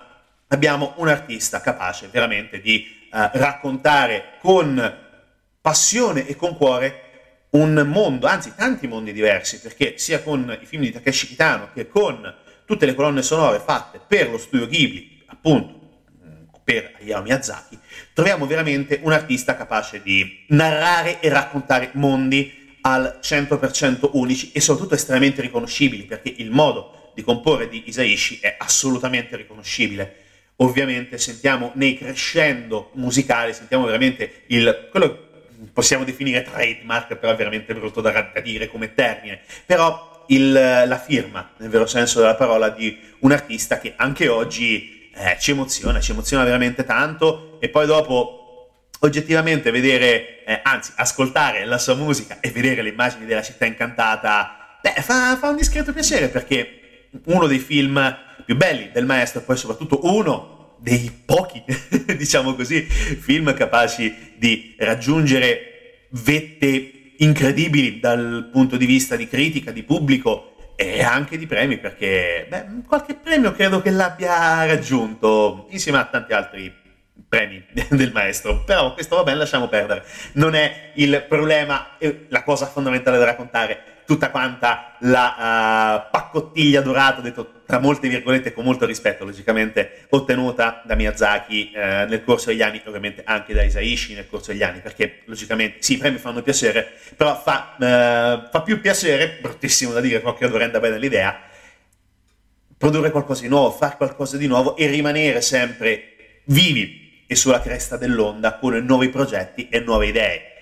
abbiamo 0.48 0.94
un 0.98 1.08
artista 1.08 1.62
capace 1.62 2.10
veramente 2.12 2.62
di 2.62 2.86
eh, 3.12 3.30
raccontare 3.34 4.34
con 4.42 5.04
passione 5.62 6.28
e 6.28 6.36
con 6.36 6.56
cuore 6.56 7.02
un 7.52 7.86
mondo, 7.88 8.28
anzi 8.28 8.54
tanti 8.56 8.86
mondi 8.86 9.14
diversi, 9.14 9.62
perché 9.62 9.98
sia 9.98 10.22
con 10.22 10.58
i 10.62 10.66
film 10.66 10.84
di 10.84 10.92
Takeshi 10.92 11.28
Kitano 11.28 11.70
che 11.74 11.88
con 11.88 12.34
tutte 12.66 12.86
le 12.86 12.94
colonne 12.94 13.22
sonore 13.22 13.60
fatte 13.60 14.00
per 14.06 14.30
lo 14.30 14.38
studio 14.38 14.68
Ghibli, 14.68 15.24
appunto 15.28 15.85
per 16.66 16.96
Hayao 17.00 17.22
Miyazaki, 17.22 17.78
troviamo 18.12 18.48
veramente 18.48 19.00
un 19.04 19.14
artista 19.14 19.56
capace 19.56 20.02
di 20.02 20.46
narrare 20.48 21.20
e 21.20 21.30
raccontare 21.30 21.92
mondi 21.94 22.78
al 22.82 23.20
100% 23.22 24.10
unici 24.14 24.52
e 24.52 24.60
soprattutto 24.60 24.96
estremamente 24.96 25.42
riconoscibili, 25.42 26.04
perché 26.04 26.34
il 26.38 26.50
modo 26.50 27.12
di 27.14 27.22
comporre 27.22 27.70
di 27.70 27.84
Isaishi 27.86 28.40
è 28.42 28.56
assolutamente 28.58 29.36
riconoscibile. 29.36 30.24
Ovviamente 30.58 31.20
sentiamo 31.20 31.72
nei 31.76 31.98
crescendo 31.98 32.90
musicali, 32.94 33.54
sentiamo 33.54 33.86
veramente 33.86 34.44
il, 34.48 34.88
quello 34.90 35.10
che 35.10 35.70
possiamo 35.72 36.04
definire 36.04 36.42
trademark, 36.42 37.16
però 37.16 37.32
è 37.32 37.36
veramente 37.36 37.76
brutto 37.76 38.02
da, 38.02 38.32
da 38.34 38.40
dire 38.40 38.70
come 38.70 38.94
termine, 38.94 39.42
però 39.66 40.24
il, 40.30 40.52
la 40.52 41.00
firma, 41.00 41.52
nel 41.58 41.70
vero 41.70 41.86
senso 41.86 42.22
della 42.22 42.36
parola, 42.36 42.70
di 42.70 42.98
un 43.20 43.32
artista 43.32 43.80
che 43.80 43.94
anche 43.96 44.28
oggi 44.28 44.95
eh, 45.16 45.38
ci 45.40 45.52
emoziona, 45.52 46.00
ci 46.00 46.12
emoziona 46.12 46.44
veramente 46.44 46.84
tanto. 46.84 47.58
E 47.60 47.70
poi 47.70 47.86
dopo 47.86 48.70
oggettivamente 49.00 49.72
vedere, 49.72 50.44
eh, 50.46 50.60
anzi 50.64 50.92
ascoltare 50.96 51.66
la 51.66 51.78
sua 51.78 51.96
musica 51.96 52.40
e 52.40 52.52
vedere 52.52 52.82
le 52.82 52.90
immagini 52.90 53.26
della 53.26 53.42
città 53.42 53.66
incantata, 53.66 54.78
beh, 54.82 55.02
fa, 55.02 55.38
fa 55.38 55.50
un 55.50 55.56
discreto 55.56 55.94
piacere 55.94 56.28
perché 56.28 57.08
uno 57.26 57.48
dei 57.48 57.60
film 57.60 58.18
più 58.46 58.56
belli 58.56 58.92
del 58.92 59.06
maestro, 59.06 59.42
poi 59.42 59.58
soprattutto 59.58 60.00
uno 60.04 60.76
dei 60.80 61.12
pochi, 61.26 61.64
diciamo 62.16 62.54
così, 62.54 62.82
film 62.82 63.54
capaci 63.54 64.34
di 64.38 64.76
raggiungere 64.78 66.08
vette 66.10 67.14
incredibili 67.18 68.00
dal 68.00 68.50
punto 68.52 68.78
di 68.78 68.86
vista 68.86 69.16
di 69.16 69.28
critica, 69.28 69.72
di 69.72 69.84
pubblico 69.84 70.55
e 70.76 71.02
anche 71.02 71.38
di 71.38 71.48
premi 71.48 71.78
perché 71.78 72.46
beh, 72.50 72.66
qualche 72.88 73.16
premio 73.16 73.54
credo 73.54 73.82
che 73.82 73.92
l'abbia 73.92 74.66
raggiunto 74.66 75.68
insieme 75.70 76.00
a 76.00 76.06
tanti 76.06 76.34
altri 76.34 76.74
premi 77.28 77.66
del 77.90 78.12
maestro. 78.12 78.64
Però 78.64 78.94
questo 78.94 79.16
va 79.16 79.24
bene 79.24 79.40
lasciamo 79.40 79.68
perdere. 79.68 80.04
Non 80.34 80.56
è 80.56 80.92
il 80.96 81.26
problema 81.28 81.98
la 82.28 82.44
cosa 82.44 82.66
fondamentale 82.66 83.18
da 83.18 83.26
raccontare 83.26 83.95
tutta 84.06 84.30
quanta 84.30 84.96
la 85.00 86.06
uh, 86.08 86.12
paccottiglia 86.12 86.82
dorata, 86.82 87.22
detto 87.22 87.62
tra 87.66 87.80
molte 87.80 88.08
virgolette 88.08 88.54
con 88.54 88.64
molto 88.64 88.86
rispetto, 88.86 89.26
logicamente 89.26 90.06
ottenuta 90.10 90.84
da 90.86 90.96
Miyazaki 90.96 91.72
uh, 91.74 91.80
nel 92.08 92.24
corso 92.24 92.50
degli 92.50 92.62
anni, 92.62 92.82
ovviamente 92.86 93.24
anche 93.26 93.54
da 93.54 93.64
Isaishi 93.64 94.14
nel 94.14 94.28
corso 94.28 94.52
degli 94.52 94.64
anni, 94.64 94.80
perché 94.80 95.22
logicamente 95.26 95.78
sì, 95.82 95.94
i 95.94 95.98
premi 95.98 96.18
fanno 96.18 96.42
piacere, 96.42 96.94
però 97.16 97.40
fa, 97.40 97.76
uh, 97.78 98.50
fa 98.52 98.62
più 98.64 98.80
piacere, 98.80 99.40
bruttissimo 99.42 99.92
da 99.92 100.02
dire, 100.02 100.20
però 100.20 100.34
credo 100.34 100.58
renda 100.58 100.80
bene 100.80 101.00
l'idea, 101.00 101.40
produrre 102.78 103.12
qualcosa 103.12 103.42
di 103.42 103.48
nuovo, 103.48 103.72
fare 103.72 103.96
qualcosa 103.98 104.38
di 104.38 104.48
nuovo 104.48 104.76
e 104.76 104.88
rimanere 104.88 105.42
sempre 105.42 106.42
vivi 106.46 107.24
e 107.28 107.36
sulla 107.36 107.60
cresta 107.60 107.98
dell'onda 107.98 108.58
con 108.58 108.76
nuovi 108.86 109.10
progetti 109.10 109.68
e 109.70 109.80
nuove 109.80 110.08
idee. 110.08 110.55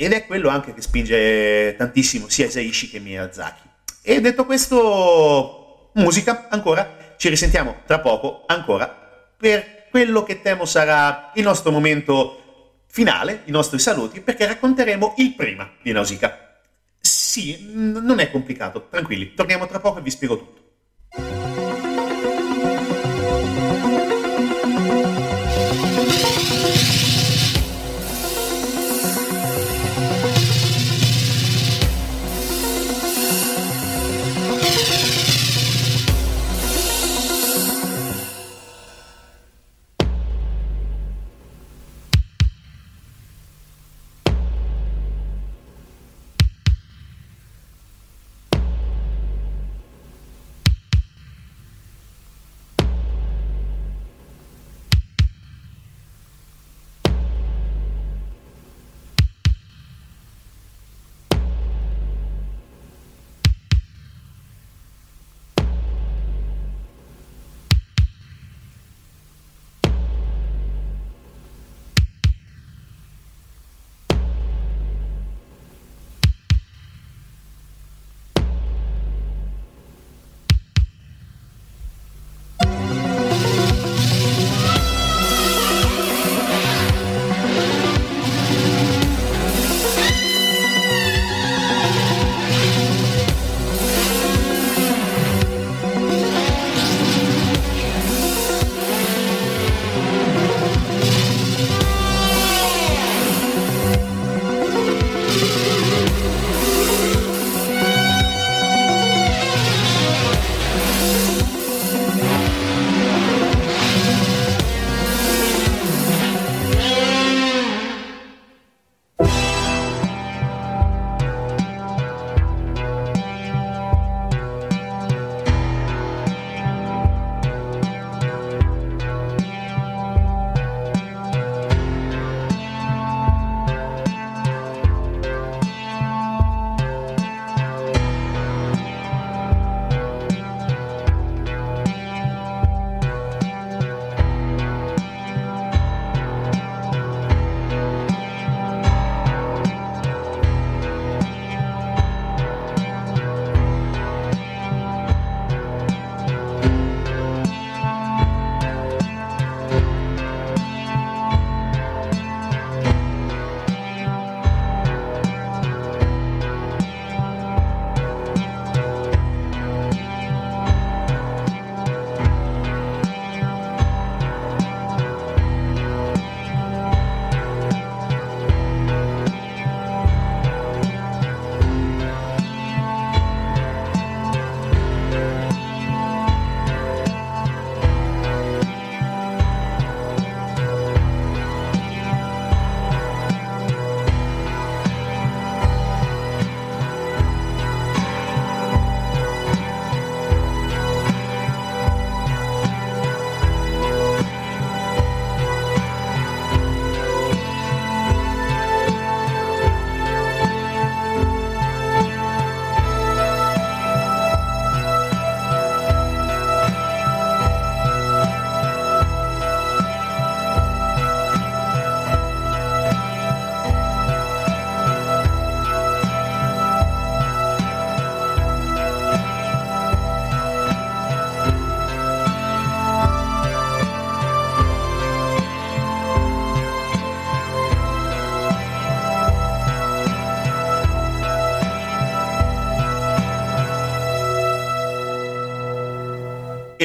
Ed 0.00 0.12
è 0.12 0.26
quello 0.26 0.48
anche 0.48 0.72
che 0.74 0.80
spinge 0.80 1.74
tantissimo 1.76 2.28
sia 2.28 2.46
Isaishi 2.46 2.88
che 2.88 3.00
Miyazaki. 3.00 3.62
E 4.00 4.20
detto 4.20 4.46
questo, 4.46 5.90
musica 5.94 6.46
ancora, 6.48 7.14
ci 7.16 7.28
risentiamo 7.28 7.82
tra 7.84 7.98
poco 7.98 8.44
ancora 8.46 8.86
per 9.36 9.88
quello 9.90 10.22
che 10.22 10.40
temo 10.40 10.66
sarà 10.66 11.32
il 11.34 11.42
nostro 11.42 11.72
momento 11.72 12.82
finale, 12.86 13.42
i 13.46 13.50
nostri 13.50 13.80
saluti, 13.80 14.20
perché 14.20 14.46
racconteremo 14.46 15.14
il 15.16 15.34
prima 15.34 15.68
di 15.82 15.90
Nausicaa. 15.90 16.60
Sì, 17.00 17.70
non 17.72 18.20
è 18.20 18.30
complicato, 18.30 18.86
tranquilli, 18.88 19.34
torniamo 19.34 19.66
tra 19.66 19.80
poco 19.80 19.98
e 19.98 20.02
vi 20.02 20.10
spiego 20.10 20.38
tutto. 20.38 20.62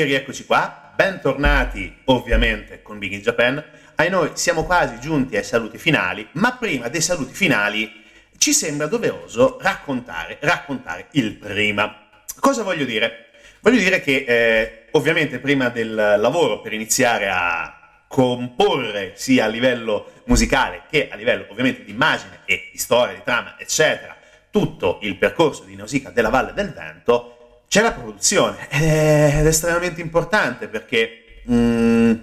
E 0.04 0.06
rieccoci 0.06 0.44
qua, 0.44 0.92
bentornati 0.94 2.00
ovviamente 2.08 2.82
con 2.82 3.00
Big 3.00 3.14
in 3.14 3.22
Japan. 3.22 3.64
Ai 3.96 4.10
noi 4.10 4.32
siamo 4.34 4.66
quasi 4.66 5.00
giunti 5.00 5.38
ai 5.38 5.46
saluti 5.46 5.78
finali, 5.78 6.28
ma 6.34 6.58
prima 6.58 6.90
dei 6.90 7.00
saluti 7.00 7.34
finali 7.34 7.90
ci 8.38 8.52
sembra 8.52 8.88
doveroso 8.88 9.58
raccontare, 9.62 10.40
raccontare 10.42 11.08
il 11.12 11.36
prima. 11.36 12.10
Cosa 12.38 12.64
voglio 12.64 12.84
dire? 12.84 13.28
Voglio 13.62 13.78
dire 13.78 14.02
che 14.02 14.26
eh, 14.28 14.88
ovviamente 14.92 15.40
prima 15.40 15.70
del 15.70 15.96
lavoro 15.96 16.60
per 16.60 16.74
iniziare 16.74 17.30
a 17.30 18.02
comporre 18.06 19.14
sia 19.16 19.46
a 19.46 19.48
livello 19.48 20.24
musicale 20.26 20.82
che 20.90 21.08
a 21.10 21.16
livello 21.16 21.46
ovviamente 21.48 21.86
di 21.86 21.92
immagine 21.92 22.40
e 22.44 22.72
di 22.74 22.78
storia, 22.78 23.16
di 23.16 23.22
trama, 23.24 23.56
eccetera, 23.58 24.18
tutto 24.52 25.00
il 25.04 25.16
percorso 25.16 25.64
di 25.64 25.78
Nausicaa 25.78 26.12
della 26.12 26.28
Valle 26.28 26.52
del 26.52 26.74
Vento, 26.74 27.38
c'è 27.74 27.82
la 27.82 27.92
produzione 27.92 28.68
ed 28.70 28.84
è 28.84 29.48
estremamente 29.48 30.00
importante 30.00 30.68
perché 30.68 31.42
mm, 31.50 32.14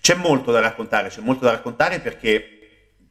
c'è 0.00 0.16
molto 0.16 0.50
da 0.50 0.58
raccontare, 0.58 1.10
c'è 1.10 1.20
molto 1.20 1.44
da 1.44 1.52
raccontare 1.52 2.00
perché 2.00 2.44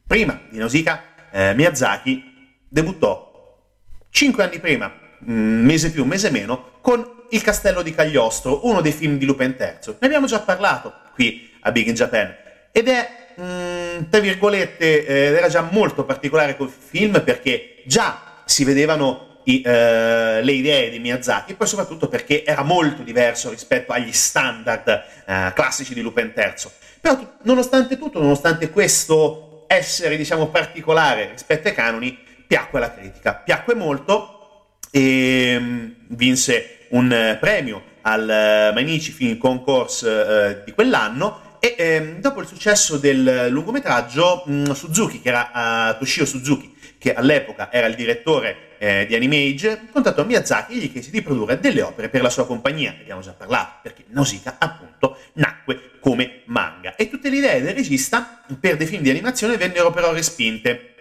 prima 0.06 0.38
di 0.50 0.58
Nausicaa 0.58 1.02
eh, 1.32 1.54
Miyazaki 1.54 2.58
debuttò 2.68 3.62
cinque 4.10 4.44
anni 4.44 4.58
prima, 4.58 4.92
un 5.20 5.60
mm, 5.60 5.64
mese 5.64 5.90
più, 5.90 6.04
mese 6.04 6.28
meno, 6.28 6.72
con 6.82 7.24
Il 7.30 7.40
Castello 7.40 7.80
di 7.80 7.94
Cagliostro, 7.94 8.66
uno 8.66 8.82
dei 8.82 8.92
film 8.92 9.16
di 9.16 9.24
Lupin 9.24 9.56
III. 9.58 9.96
Ne 9.98 10.06
abbiamo 10.06 10.26
già 10.26 10.40
parlato 10.40 10.92
qui 11.14 11.50
a 11.60 11.72
Big 11.72 11.86
in 11.86 11.94
Japan 11.94 12.30
ed 12.72 12.88
è, 12.88 13.08
mm, 13.40 14.10
tra 14.10 14.20
virgolette, 14.20 15.06
eh, 15.06 15.34
era 15.34 15.48
già 15.48 15.62
molto 15.62 16.04
particolare 16.04 16.56
quel 16.56 16.68
film 16.68 17.22
perché 17.24 17.82
già 17.86 18.42
si 18.44 18.64
vedevano 18.64 19.35
i, 19.48 19.62
eh, 19.62 20.40
le 20.42 20.52
idee 20.52 20.90
di 20.90 20.98
Miyazaki 20.98 21.52
e 21.52 21.54
poi 21.54 21.66
soprattutto 21.66 22.08
perché 22.08 22.44
era 22.44 22.62
molto 22.62 23.02
diverso 23.02 23.50
rispetto 23.50 23.92
agli 23.92 24.12
standard 24.12 24.88
eh, 24.88 25.52
classici 25.54 25.94
di 25.94 26.00
Lupin 26.00 26.32
III. 26.36 26.70
Però 27.00 27.36
nonostante 27.42 27.98
tutto, 27.98 28.20
nonostante 28.20 28.70
questo 28.70 29.64
essere 29.68 30.16
diciamo 30.16 30.48
particolare 30.48 31.30
rispetto 31.30 31.68
ai 31.68 31.74
canoni, 31.74 32.16
piacque 32.46 32.78
alla 32.78 32.92
critica, 32.92 33.34
piacque 33.34 33.74
molto 33.74 34.68
e 34.90 35.56
mm, 35.58 35.90
vinse 36.08 36.86
un 36.90 37.06
uh, 37.06 37.38
premio 37.38 37.82
al 38.02 38.22
uh, 38.22 38.74
Mainichi 38.74 39.10
Film 39.10 39.36
Concourse 39.38 40.08
uh, 40.08 40.64
di 40.64 40.72
quell'anno 40.72 41.58
e 41.58 41.74
ehm, 41.76 42.20
dopo 42.20 42.40
il 42.40 42.46
successo 42.46 42.96
del 42.96 43.48
lungometraggio 43.50 44.44
mh, 44.46 44.52
mm, 44.52 44.70
Suzuki, 44.70 45.20
che 45.20 45.28
era 45.28 45.96
Toshio 45.98 46.24
Suzuki, 46.24 46.76
che 46.98 47.14
all'epoca 47.14 47.72
era 47.72 47.86
il 47.86 47.94
direttore 47.94 48.65
eh, 48.78 49.06
di 49.06 49.14
Animage, 49.14 49.88
contattò 49.90 50.24
Miyazaki 50.24 50.74
e 50.74 50.76
gli 50.76 50.92
chiese 50.92 51.10
di 51.10 51.22
produrre 51.22 51.58
delle 51.58 51.82
opere 51.82 52.08
per 52.08 52.22
la 52.22 52.30
sua 52.30 52.46
compagnia. 52.46 52.92
Ne 52.92 53.00
abbiamo 53.00 53.20
già 53.20 53.32
parlato, 53.32 53.80
perché 53.82 54.04
Nausicaa 54.08 54.56
appunto 54.58 55.18
nacque 55.34 55.92
come 56.00 56.42
manga. 56.46 56.94
E 56.96 57.08
tutte 57.08 57.30
le 57.30 57.36
idee 57.36 57.60
del 57.62 57.74
regista 57.74 58.44
per 58.58 58.76
dei 58.76 58.86
film 58.86 59.02
di 59.02 59.10
animazione 59.10 59.56
vennero 59.56 59.90
però 59.90 60.12
respinte. 60.12 60.94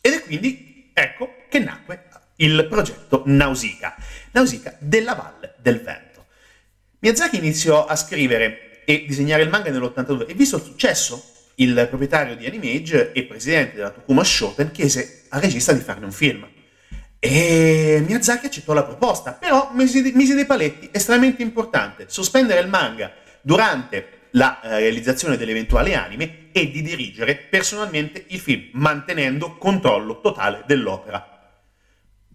Ed 0.00 0.12
è 0.12 0.22
quindi, 0.22 0.90
ecco, 0.92 1.34
che 1.48 1.58
nacque 1.58 2.04
il 2.36 2.66
progetto 2.68 3.22
Nausicaa. 3.26 3.94
Nausicaa 4.32 4.76
della 4.78 5.14
Valle 5.14 5.54
del 5.58 5.80
Vento. 5.80 6.26
Miyazaki 7.00 7.36
iniziò 7.38 7.86
a 7.86 7.96
scrivere 7.96 8.82
e 8.84 9.04
disegnare 9.06 9.42
il 9.42 9.48
manga 9.48 9.70
nell'82 9.70 10.28
e 10.28 10.34
visto 10.34 10.56
il 10.56 10.62
successo 10.62 11.32
il 11.56 11.86
proprietario 11.88 12.36
di 12.36 12.46
Animage 12.46 13.12
e 13.12 13.24
presidente 13.24 13.76
della 13.76 13.90
Tokuma 13.90 14.22
Shoten 14.22 14.70
chiese 14.70 15.24
al 15.30 15.40
regista 15.40 15.72
di 15.72 15.80
farne 15.80 16.04
un 16.04 16.12
film. 16.12 16.46
E 17.18 18.02
Miyazaki 18.06 18.46
accettò 18.46 18.72
la 18.72 18.84
proposta, 18.84 19.32
però 19.32 19.70
mise, 19.72 20.12
mise 20.14 20.34
dei 20.34 20.46
paletti 20.46 20.88
estremamente 20.92 21.42
importanti, 21.42 22.04
sospendere 22.06 22.60
il 22.60 22.68
manga 22.68 23.12
durante 23.40 24.28
la 24.32 24.60
eh, 24.60 24.78
realizzazione 24.80 25.36
delle 25.36 25.52
eventuali 25.52 25.94
anime 25.94 26.48
e 26.52 26.70
di 26.70 26.82
dirigere 26.82 27.36
personalmente 27.36 28.24
il 28.28 28.38
film, 28.38 28.68
mantenendo 28.72 29.56
controllo 29.56 30.20
totale 30.20 30.62
dell'opera. 30.66 31.54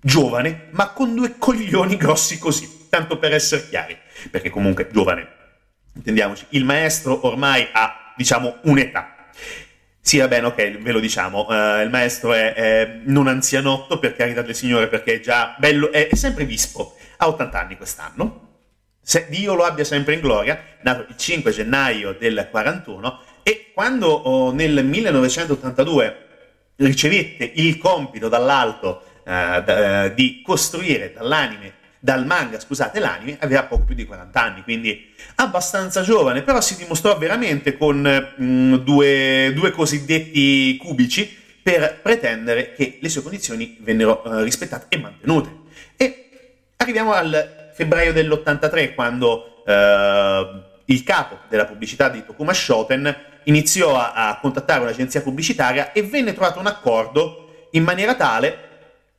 Giovane, 0.03 0.67
ma 0.71 0.89
con 0.89 1.13
due 1.13 1.37
coglioni 1.37 1.95
grossi 1.95 2.39
così, 2.39 2.87
tanto 2.89 3.19
per 3.19 3.33
essere 3.33 3.67
chiari, 3.69 3.97
perché 4.31 4.49
comunque 4.49 4.89
giovane, 4.91 5.27
intendiamoci, 5.93 6.45
il 6.49 6.65
maestro 6.65 7.25
ormai 7.27 7.67
ha 7.71 8.13
diciamo, 8.15 8.57
un'età. 8.63 9.29
Sì, 10.03 10.17
va 10.17 10.27
bene, 10.27 10.47
ok, 10.47 10.79
ve 10.79 10.91
lo 10.91 10.99
diciamo, 10.99 11.45
uh, 11.47 11.81
il 11.81 11.89
maestro 11.91 12.33
è, 12.33 12.53
è, 12.53 12.99
non 13.03 13.27
anzianotto, 13.27 13.99
per 13.99 14.15
carità 14.15 14.41
del 14.41 14.55
Signore, 14.55 14.87
perché 14.87 15.13
è 15.15 15.19
già 15.19 15.55
bello, 15.59 15.91
è, 15.91 16.07
è 16.07 16.15
sempre 16.15 16.43
vispo, 16.43 16.95
ha 17.17 17.27
80 17.27 17.59
anni 17.59 17.77
quest'anno, 17.77 18.49
se 18.99 19.27
Dio 19.29 19.53
lo 19.53 19.63
abbia 19.63 19.83
sempre 19.83 20.15
in 20.15 20.21
gloria, 20.21 20.59
nato 20.81 21.05
il 21.07 21.15
5 21.15 21.51
gennaio 21.51 22.15
del 22.17 22.47
41, 22.49 23.21
e 23.43 23.71
quando 23.75 24.07
oh, 24.07 24.51
nel 24.51 24.83
1982 24.83 26.27
ricevette 26.77 27.51
il 27.55 27.77
compito 27.77 28.27
dall'alto 28.27 29.03
uh, 29.19 29.61
da, 29.63 30.05
uh, 30.05 30.13
di 30.15 30.41
costruire 30.43 31.13
dall'anime 31.13 31.73
dal 32.03 32.25
manga, 32.25 32.59
scusate, 32.59 32.99
l'anime, 32.99 33.37
aveva 33.39 33.63
poco 33.65 33.85
più 33.85 33.93
di 33.93 34.05
40 34.05 34.41
anni, 34.41 34.63
quindi 34.63 35.13
abbastanza 35.35 36.01
giovane, 36.01 36.41
però 36.41 36.59
si 36.59 36.75
dimostrò 36.75 37.15
veramente 37.15 37.77
con 37.77 38.01
mh, 38.01 38.43
mm, 38.43 38.73
due, 38.77 39.51
due, 39.53 39.69
cosiddetti 39.69 40.77
cubici 40.77 41.37
per 41.61 41.99
pretendere 42.01 42.73
che 42.73 42.97
le 42.99 43.07
sue 43.07 43.21
condizioni 43.21 43.77
vennero 43.81 44.23
uh, 44.25 44.41
rispettate 44.41 44.87
e 44.89 44.97
mantenute. 44.97 45.55
E 45.95 46.29
arriviamo 46.77 47.13
al 47.13 47.69
febbraio 47.75 48.13
dell'83, 48.13 48.95
quando 48.95 49.61
uh, 49.63 50.69
il 50.85 51.03
capo 51.03 51.37
della 51.49 51.65
pubblicità 51.65 52.09
di 52.09 52.25
Tokuma 52.25 52.51
Shoten 52.51 53.15
iniziò 53.43 53.95
a, 53.95 54.29
a 54.29 54.39
contattare 54.39 54.81
un'agenzia 54.81 55.21
pubblicitaria 55.21 55.91
e 55.91 56.01
venne 56.01 56.33
trovato 56.33 56.59
un 56.59 56.65
accordo 56.65 57.67
in 57.71 57.83
maniera 57.83 58.15
tale 58.15 58.69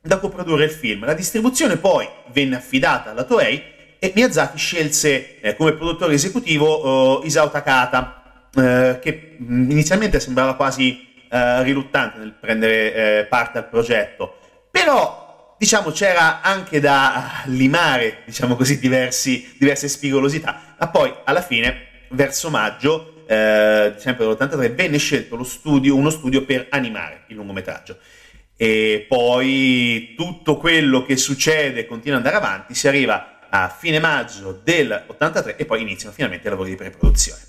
da 0.05 0.19
coprodurre 0.19 0.65
il 0.65 0.71
film. 0.71 1.05
La 1.05 1.13
distribuzione 1.13 1.77
poi 1.77 2.07
venne 2.31 2.57
affidata 2.57 3.11
alla 3.11 3.23
Toei 3.23 3.71
e 3.97 4.11
Miyazaki 4.13 4.57
scelse 4.57 5.39
eh, 5.39 5.55
come 5.55 5.71
produttore 5.73 6.13
esecutivo 6.13 7.19
uh, 7.19 7.25
Isao 7.25 7.49
Takata, 7.49 8.49
eh, 8.53 8.99
che 9.01 9.37
mm, 9.41 9.71
inizialmente 9.71 10.19
sembrava 10.19 10.55
quasi 10.55 11.07
eh, 11.29 11.63
riluttante 11.63 12.17
nel 12.19 12.33
prendere 12.33 12.93
eh, 12.93 13.25
parte 13.25 13.59
al 13.59 13.69
progetto, 13.69 14.35
però 14.69 15.55
diciamo 15.57 15.91
c'era 15.91 16.41
anche 16.41 16.81
da 16.81 17.43
limare, 17.45 18.23
diciamo 18.25 18.57
così, 18.57 18.79
diversi, 18.79 19.55
diverse 19.57 19.87
spigolosità, 19.87 20.75
ma 20.77 20.87
poi 20.89 21.13
alla 21.23 21.41
fine, 21.41 22.07
verso 22.09 22.49
maggio, 22.49 23.23
eh, 23.25 23.93
sempre 23.95 24.25
dell'83, 24.25 24.75
venne 24.75 24.97
scelto 24.97 25.41
studio, 25.45 25.95
uno 25.95 26.09
studio 26.09 26.43
per 26.43 26.67
animare 26.69 27.23
il 27.27 27.37
lungometraggio 27.37 27.97
e 28.63 29.05
poi 29.09 30.13
tutto 30.15 30.55
quello 30.55 31.03
che 31.03 31.17
succede 31.17 31.85
continua 31.85 32.17
ad 32.17 32.25
andare 32.25 32.41
avanti, 32.41 32.73
si 32.73 32.87
arriva 32.87 33.39
a 33.49 33.67
fine 33.67 33.99
maggio 33.99 34.57
del 34.63 35.03
83 35.05 35.57
e 35.57 35.65
poi 35.65 35.81
iniziano 35.81 36.13
finalmente 36.13 36.47
i 36.47 36.49
lavori 36.49 36.69
di 36.69 36.77
preproduzione. 36.77 37.41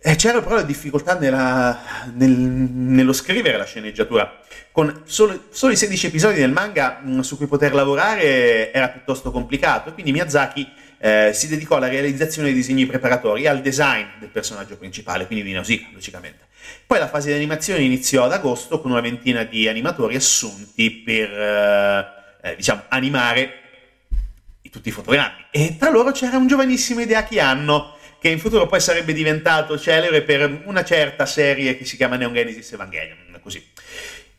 E 0.00 0.16
c'era 0.16 0.40
però 0.40 0.54
la 0.54 0.62
difficoltà 0.62 1.18
nella, 1.18 1.78
nel, 2.14 2.30
nello 2.30 3.12
scrivere 3.12 3.58
la 3.58 3.66
sceneggiatura. 3.66 4.38
Con 4.72 5.02
solo, 5.04 5.48
solo, 5.50 5.74
i 5.74 5.76
16 5.76 6.06
episodi 6.06 6.38
del 6.38 6.52
manga 6.52 7.00
mh, 7.02 7.20
su 7.20 7.36
cui 7.36 7.46
poter 7.46 7.74
lavorare 7.74 8.72
era 8.72 8.88
piuttosto 8.88 9.30
complicato, 9.30 9.92
quindi 9.92 10.12
Miyazaki 10.12 10.66
eh, 10.98 11.30
si 11.32 11.48
dedicò 11.48 11.76
alla 11.76 11.88
realizzazione 11.88 12.48
dei 12.48 12.56
disegni 12.56 12.86
preparatori 12.86 13.44
e 13.44 13.48
al 13.48 13.60
design 13.60 14.06
del 14.18 14.28
personaggio 14.28 14.76
principale, 14.76 15.26
quindi 15.26 15.44
di 15.44 15.52
Nausicaa, 15.52 15.90
logicamente. 15.92 16.46
Poi 16.86 16.98
la 16.98 17.08
fase 17.08 17.28
di 17.28 17.34
animazione 17.34 17.82
iniziò 17.82 18.24
ad 18.24 18.32
agosto 18.32 18.80
con 18.80 18.90
una 18.90 19.00
ventina 19.00 19.44
di 19.44 19.68
animatori 19.68 20.16
assunti 20.16 20.90
per, 20.90 21.30
eh, 21.30 22.06
eh, 22.42 22.56
diciamo, 22.56 22.82
animare 22.88 23.62
tutti 24.70 24.88
i 24.88 24.92
fotogrammi. 24.92 25.46
E 25.50 25.76
tra 25.78 25.90
loro 25.90 26.12
c'era 26.12 26.36
un 26.36 26.46
giovanissimo 26.46 27.00
Hideaki 27.00 27.38
Anno, 27.38 27.96
che 28.20 28.28
in 28.28 28.38
futuro 28.38 28.66
poi 28.66 28.80
sarebbe 28.80 29.12
diventato 29.12 29.78
celebre 29.78 30.22
per 30.22 30.62
una 30.64 30.84
certa 30.84 31.24
serie 31.24 31.76
che 31.76 31.84
si 31.84 31.96
chiama 31.96 32.16
Neon 32.16 32.34
Genesis 32.34 32.72
Evangelion, 32.72 33.38
così. 33.42 33.64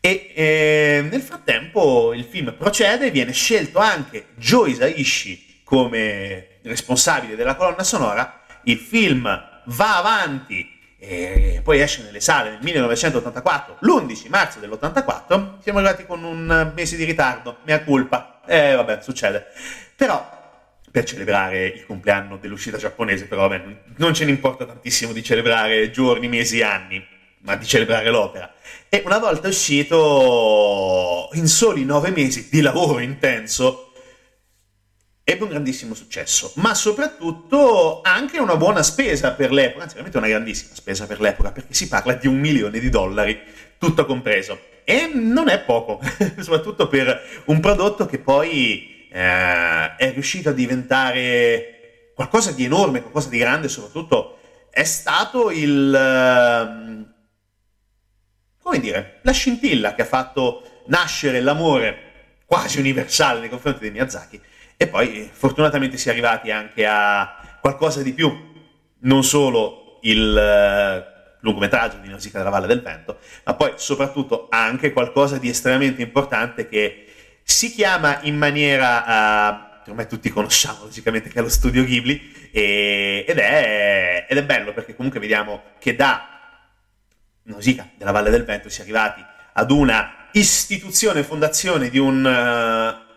E 0.00 0.32
eh, 0.34 1.06
nel 1.10 1.20
frattempo 1.20 2.14
il 2.14 2.24
film 2.24 2.54
procede 2.56 3.06
e 3.06 3.10
viene 3.10 3.32
scelto 3.32 3.78
anche 3.78 4.28
Joe 4.36 4.70
Isaishi 4.70 5.60
come 5.64 6.46
responsabile 6.62 7.36
della 7.36 7.54
colonna 7.54 7.82
sonora. 7.82 8.40
Il 8.64 8.78
film 8.78 9.22
va 9.64 9.96
avanti 9.96 10.78
e 11.02 11.62
poi 11.64 11.80
esce 11.80 12.02
nelle 12.02 12.20
sale 12.20 12.50
nel 12.50 12.58
1984, 12.60 13.78
l'11 13.80 14.28
marzo 14.28 14.58
dell'84, 14.58 15.60
siamo 15.62 15.78
arrivati 15.78 16.04
con 16.04 16.22
un 16.22 16.72
mese 16.74 16.96
di 16.96 17.04
ritardo, 17.04 17.56
mea 17.64 17.82
culpa, 17.82 18.42
eh, 18.46 18.74
vabbè, 18.74 19.00
succede. 19.00 19.46
Però, 19.96 20.38
per 20.90 21.04
celebrare 21.04 21.66
il 21.68 21.86
compleanno 21.86 22.36
dell'uscita 22.36 22.76
giapponese, 22.76 23.24
però 23.24 23.48
vabbè, 23.48 23.64
non 23.96 24.12
ce 24.12 24.26
ne 24.26 24.30
importa 24.30 24.66
tantissimo 24.66 25.12
di 25.12 25.22
celebrare 25.22 25.90
giorni, 25.90 26.28
mesi, 26.28 26.60
anni, 26.60 27.02
ma 27.42 27.56
di 27.56 27.64
celebrare 27.64 28.10
l'opera. 28.10 28.52
E 28.90 29.02
una 29.06 29.18
volta 29.18 29.48
uscito, 29.48 31.30
in 31.32 31.46
soli 31.46 31.86
nove 31.86 32.10
mesi 32.10 32.48
di 32.50 32.60
lavoro 32.60 32.98
intenso, 32.98 33.89
ebbe 35.32 35.44
un 35.44 35.50
grandissimo 35.50 35.94
successo, 35.94 36.52
ma 36.56 36.74
soprattutto 36.74 38.00
anche 38.02 38.38
una 38.38 38.56
buona 38.56 38.82
spesa 38.82 39.32
per 39.32 39.52
l'epoca, 39.52 39.82
anzi 39.82 39.94
veramente 39.94 40.18
una 40.18 40.28
grandissima 40.28 40.74
spesa 40.74 41.06
per 41.06 41.20
l'epoca, 41.20 41.52
perché 41.52 41.74
si 41.74 41.88
parla 41.88 42.14
di 42.14 42.26
un 42.26 42.38
milione 42.38 42.78
di 42.78 42.88
dollari, 42.88 43.40
tutto 43.78 44.06
compreso. 44.06 44.58
E 44.84 45.10
non 45.12 45.48
è 45.48 45.60
poco, 45.60 46.00
soprattutto 46.40 46.88
per 46.88 47.42
un 47.46 47.60
prodotto 47.60 48.06
che 48.06 48.18
poi 48.18 49.06
eh, 49.10 49.96
è 49.96 50.12
riuscito 50.12 50.48
a 50.48 50.52
diventare 50.52 52.12
qualcosa 52.14 52.52
di 52.52 52.64
enorme, 52.64 53.00
qualcosa 53.00 53.28
di 53.28 53.38
grande, 53.38 53.68
soprattutto 53.68 54.38
è 54.70 54.84
stato 54.84 55.50
il... 55.50 55.94
Ehm, 55.94 57.14
come 58.62 58.78
dire, 58.78 59.18
la 59.22 59.32
scintilla 59.32 59.94
che 59.94 60.02
ha 60.02 60.06
fatto 60.06 60.82
nascere 60.86 61.40
l'amore 61.40 62.08
quasi 62.46 62.78
universale 62.78 63.40
nei 63.40 63.48
confronti 63.48 63.80
di 63.80 63.90
Miyazaki. 63.90 64.40
E 64.82 64.88
poi 64.88 65.28
fortunatamente 65.30 65.98
si 65.98 66.08
è 66.08 66.10
arrivati 66.10 66.50
anche 66.50 66.86
a 66.86 67.58
qualcosa 67.60 68.00
di 68.02 68.14
più, 68.14 68.34
non 69.00 69.22
solo 69.22 69.98
il 70.00 70.34
uh, 70.34 71.36
lungometraggio 71.40 71.98
di 71.98 72.08
Nausicaa 72.08 72.38
della 72.38 72.48
Valle 72.48 72.66
del 72.66 72.80
Vento, 72.80 73.18
ma 73.44 73.52
poi 73.52 73.74
soprattutto 73.76 74.46
anche 74.48 74.94
qualcosa 74.94 75.36
di 75.36 75.50
estremamente 75.50 76.00
importante 76.00 76.66
che 76.66 77.12
si 77.42 77.70
chiama 77.70 78.20
in 78.22 78.38
maniera... 78.38 79.84
Uh, 79.84 79.90
ormai 79.90 80.08
tutti 80.08 80.30
conosciamo 80.30 80.84
logicamente 80.84 81.28
che 81.28 81.40
è 81.40 81.42
lo 81.42 81.50
studio 81.50 81.84
Ghibli 81.84 82.48
e, 82.50 83.26
ed, 83.28 83.36
è, 83.36 84.26
ed, 84.30 84.38
è, 84.38 84.44
bello 84.44 84.72
perché 84.72 84.96
comunque 84.96 85.20
vediamo 85.20 85.62
che 85.78 85.94
da 85.94 86.26
Nausicaa 87.42 87.90
della 87.98 88.12
Valle 88.12 88.30
del 88.30 88.44
Vento 88.44 88.70
si 88.70 88.80
è 88.80 88.84
arrivati 88.84 89.22
ad 89.52 89.70
una 89.70 90.28
istituzione, 90.32 91.22
fondazione 91.22 91.90
di 91.90 91.98
un... 91.98 92.24
Uh, 92.24 93.08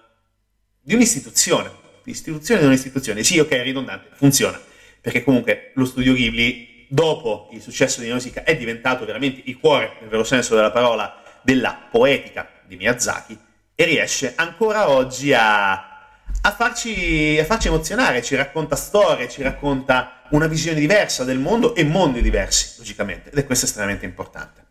di 0.86 0.94
un'istituzione, 0.96 1.72
l'istituzione 2.04 2.60
di 2.60 2.68
un'istituzione, 2.68 3.24
sì 3.24 3.40
ok, 3.40 3.50
è 3.50 3.64
ridondante, 3.64 4.10
funziona, 4.16 4.60
perché 5.00 5.24
comunque 5.24 5.72
lo 5.76 5.86
studio 5.86 6.14
Ghibli, 6.14 6.88
dopo 6.90 7.50
il 7.54 7.62
successo 7.62 8.02
di 8.02 8.10
Nausicaa, 8.10 8.44
è 8.44 8.58
diventato 8.58 9.06
veramente 9.06 9.42
il 9.46 9.58
cuore, 9.58 9.96
nel 10.02 10.10
vero 10.10 10.26
senso 10.26 10.56
della 10.56 10.72
parola, 10.72 11.24
della 11.42 11.88
poetica 11.90 12.50
di 12.68 12.76
Miyazaki 12.76 13.38
e 13.76 13.86
riesce 13.86 14.34
ancora 14.36 14.90
oggi 14.90 15.34
a, 15.34 15.72
a, 15.74 16.52
farci, 16.52 17.38
a 17.40 17.46
farci 17.46 17.68
emozionare, 17.70 18.22
ci 18.22 18.36
racconta 18.36 18.76
storie, 18.76 19.30
ci 19.30 19.42
racconta 19.42 20.24
una 20.32 20.48
visione 20.48 20.80
diversa 20.80 21.24
del 21.24 21.40
mondo 21.40 21.76
e 21.76 21.86
mondi 21.86 22.22
diversi, 22.22 22.76
logicamente, 22.78 23.30
ed 23.30 23.38
è 23.38 23.46
questo 23.46 23.66
estremamente 23.66 24.06
importante. 24.06 24.62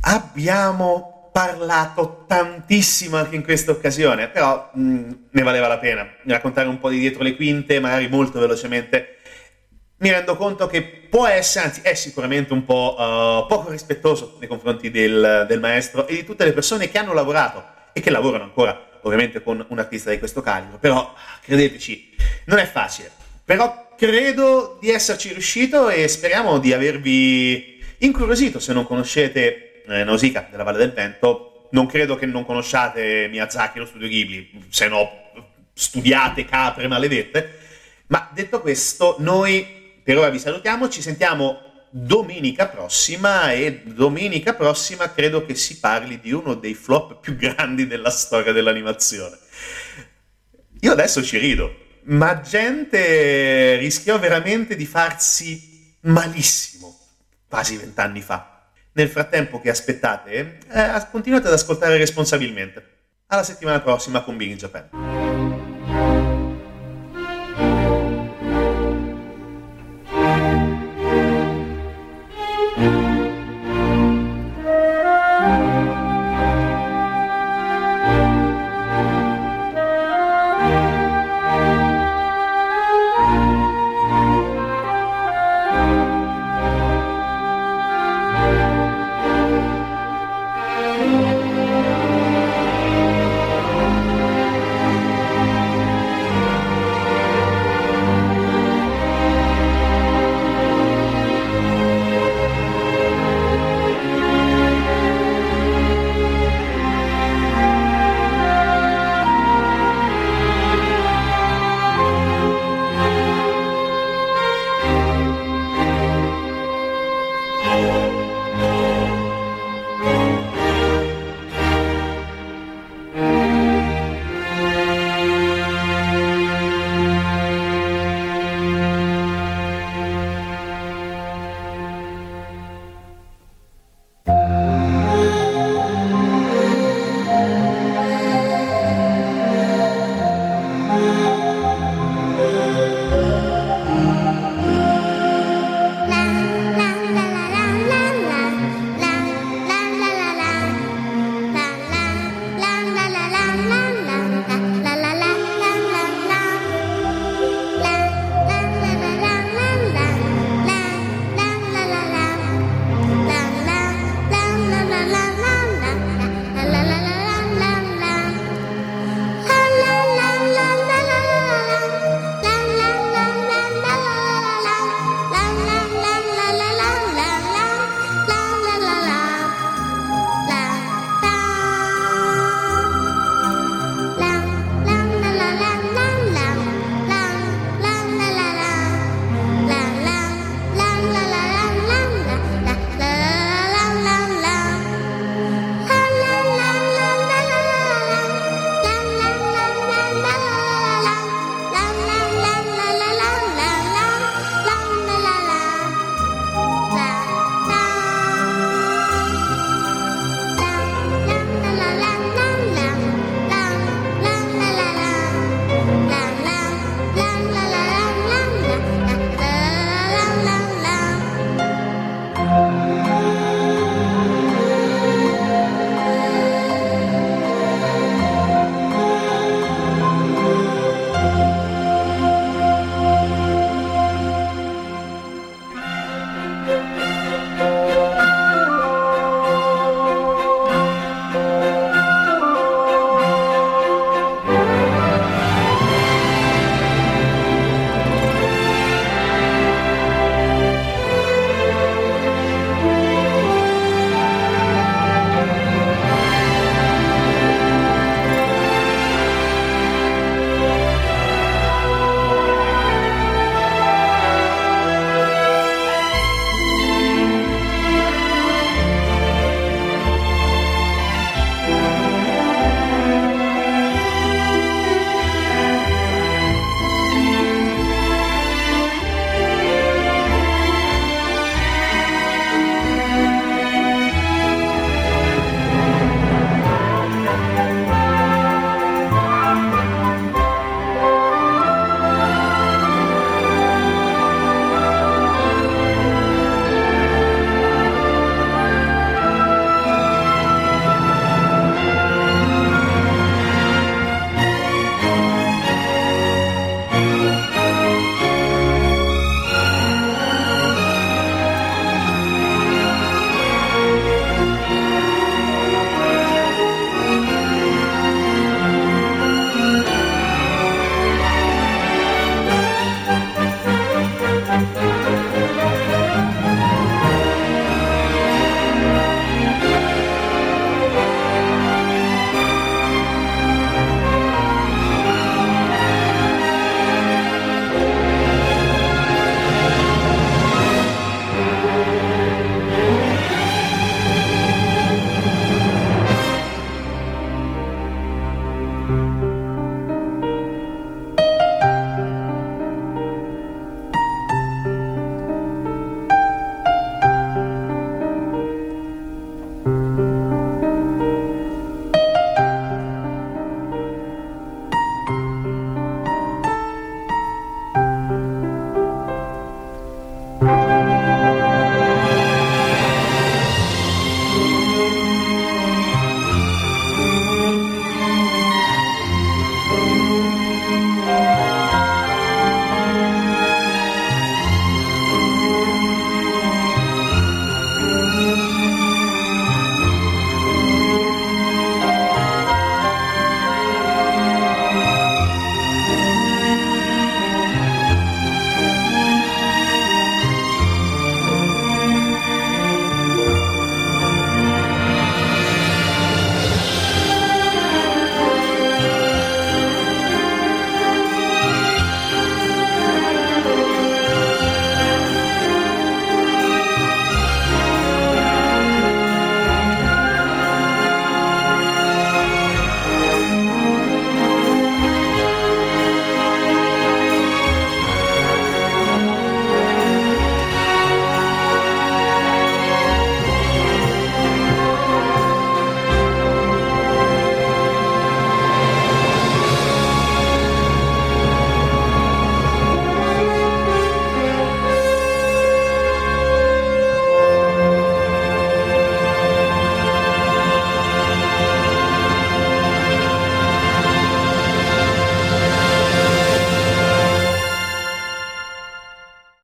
Abbiamo 0.00 1.17
parlato 1.38 2.24
tantissimo 2.26 3.16
anche 3.16 3.36
in 3.36 3.44
questa 3.44 3.70
occasione, 3.70 4.26
però 4.26 4.70
mh, 4.74 5.12
ne 5.30 5.42
valeva 5.42 5.68
la 5.68 5.78
pena 5.78 6.04
raccontare 6.24 6.66
un 6.66 6.80
po' 6.80 6.88
di 6.88 6.98
dietro 6.98 7.22
le 7.22 7.36
quinte, 7.36 7.78
magari 7.78 8.08
molto 8.08 8.40
velocemente. 8.40 9.18
Mi 9.98 10.10
rendo 10.10 10.36
conto 10.36 10.66
che 10.66 10.82
può 10.82 11.28
essere, 11.28 11.66
anzi 11.66 11.80
è 11.84 11.94
sicuramente 11.94 12.52
un 12.52 12.64
po' 12.64 12.96
uh, 12.98 13.46
poco 13.46 13.70
rispettoso 13.70 14.36
nei 14.40 14.48
confronti 14.48 14.90
del, 14.90 15.44
del 15.46 15.60
maestro 15.60 16.08
e 16.08 16.14
di 16.14 16.24
tutte 16.24 16.44
le 16.44 16.52
persone 16.52 16.88
che 16.88 16.98
hanno 16.98 17.12
lavorato 17.12 17.64
e 17.92 18.00
che 18.00 18.10
lavorano 18.10 18.42
ancora, 18.42 18.98
ovviamente 19.02 19.40
con 19.40 19.64
un 19.68 19.78
artista 19.78 20.10
di 20.10 20.18
questo 20.18 20.40
calibro, 20.40 20.78
però 20.78 21.14
credeteci, 21.40 22.16
non 22.46 22.58
è 22.58 22.66
facile. 22.66 23.12
Però 23.44 23.90
credo 23.96 24.76
di 24.80 24.90
esserci 24.90 25.32
riuscito 25.32 25.88
e 25.88 26.08
speriamo 26.08 26.58
di 26.58 26.72
avervi 26.72 27.78
incuriosito 27.98 28.58
se 28.58 28.72
non 28.72 28.84
conoscete 28.84 29.67
eh, 29.88 30.04
Nausicaa 30.04 30.48
della 30.50 30.62
Valle 30.62 30.78
del 30.78 30.92
Vento, 30.92 31.68
non 31.70 31.86
credo 31.86 32.16
che 32.16 32.26
non 32.26 32.44
conosciate 32.44 33.28
Miyazaki, 33.28 33.78
lo 33.78 33.86
studio 33.86 34.08
Ghibli, 34.08 34.66
se 34.68 34.88
no 34.88 35.10
studiate 35.72 36.44
capre 36.44 36.88
maledette. 36.88 37.58
Ma 38.08 38.30
detto 38.32 38.60
questo, 38.60 39.16
noi 39.18 39.66
per 40.02 40.16
ora 40.16 40.30
vi 40.30 40.38
salutiamo, 40.38 40.88
ci 40.88 41.02
sentiamo 41.02 41.60
domenica 41.90 42.66
prossima 42.66 43.52
e 43.52 43.82
domenica 43.84 44.54
prossima 44.54 45.12
credo 45.12 45.44
che 45.44 45.54
si 45.54 45.78
parli 45.78 46.20
di 46.20 46.32
uno 46.32 46.54
dei 46.54 46.74
flop 46.74 47.20
più 47.20 47.36
grandi 47.36 47.86
della 47.86 48.10
storia 48.10 48.52
dell'animazione. 48.52 49.36
Io 50.80 50.92
adesso 50.92 51.22
ci 51.22 51.38
rido, 51.38 51.74
ma 52.04 52.40
gente 52.40 53.76
rischiò 53.76 54.18
veramente 54.18 54.76
di 54.76 54.86
farsi 54.86 55.96
malissimo 56.00 56.96
quasi 57.48 57.76
vent'anni 57.76 58.20
fa. 58.20 58.57
Nel 58.98 59.08
frattempo 59.08 59.60
che 59.60 59.70
aspettate, 59.70 60.58
eh, 60.72 61.06
continuate 61.12 61.46
ad 61.46 61.52
ascoltare 61.52 61.98
responsabilmente. 61.98 62.84
Alla 63.28 63.44
settimana 63.44 63.80
prossima 63.80 64.22
con 64.22 64.36
Big 64.36 64.50
in 64.50 64.56
Japan. 64.56 65.07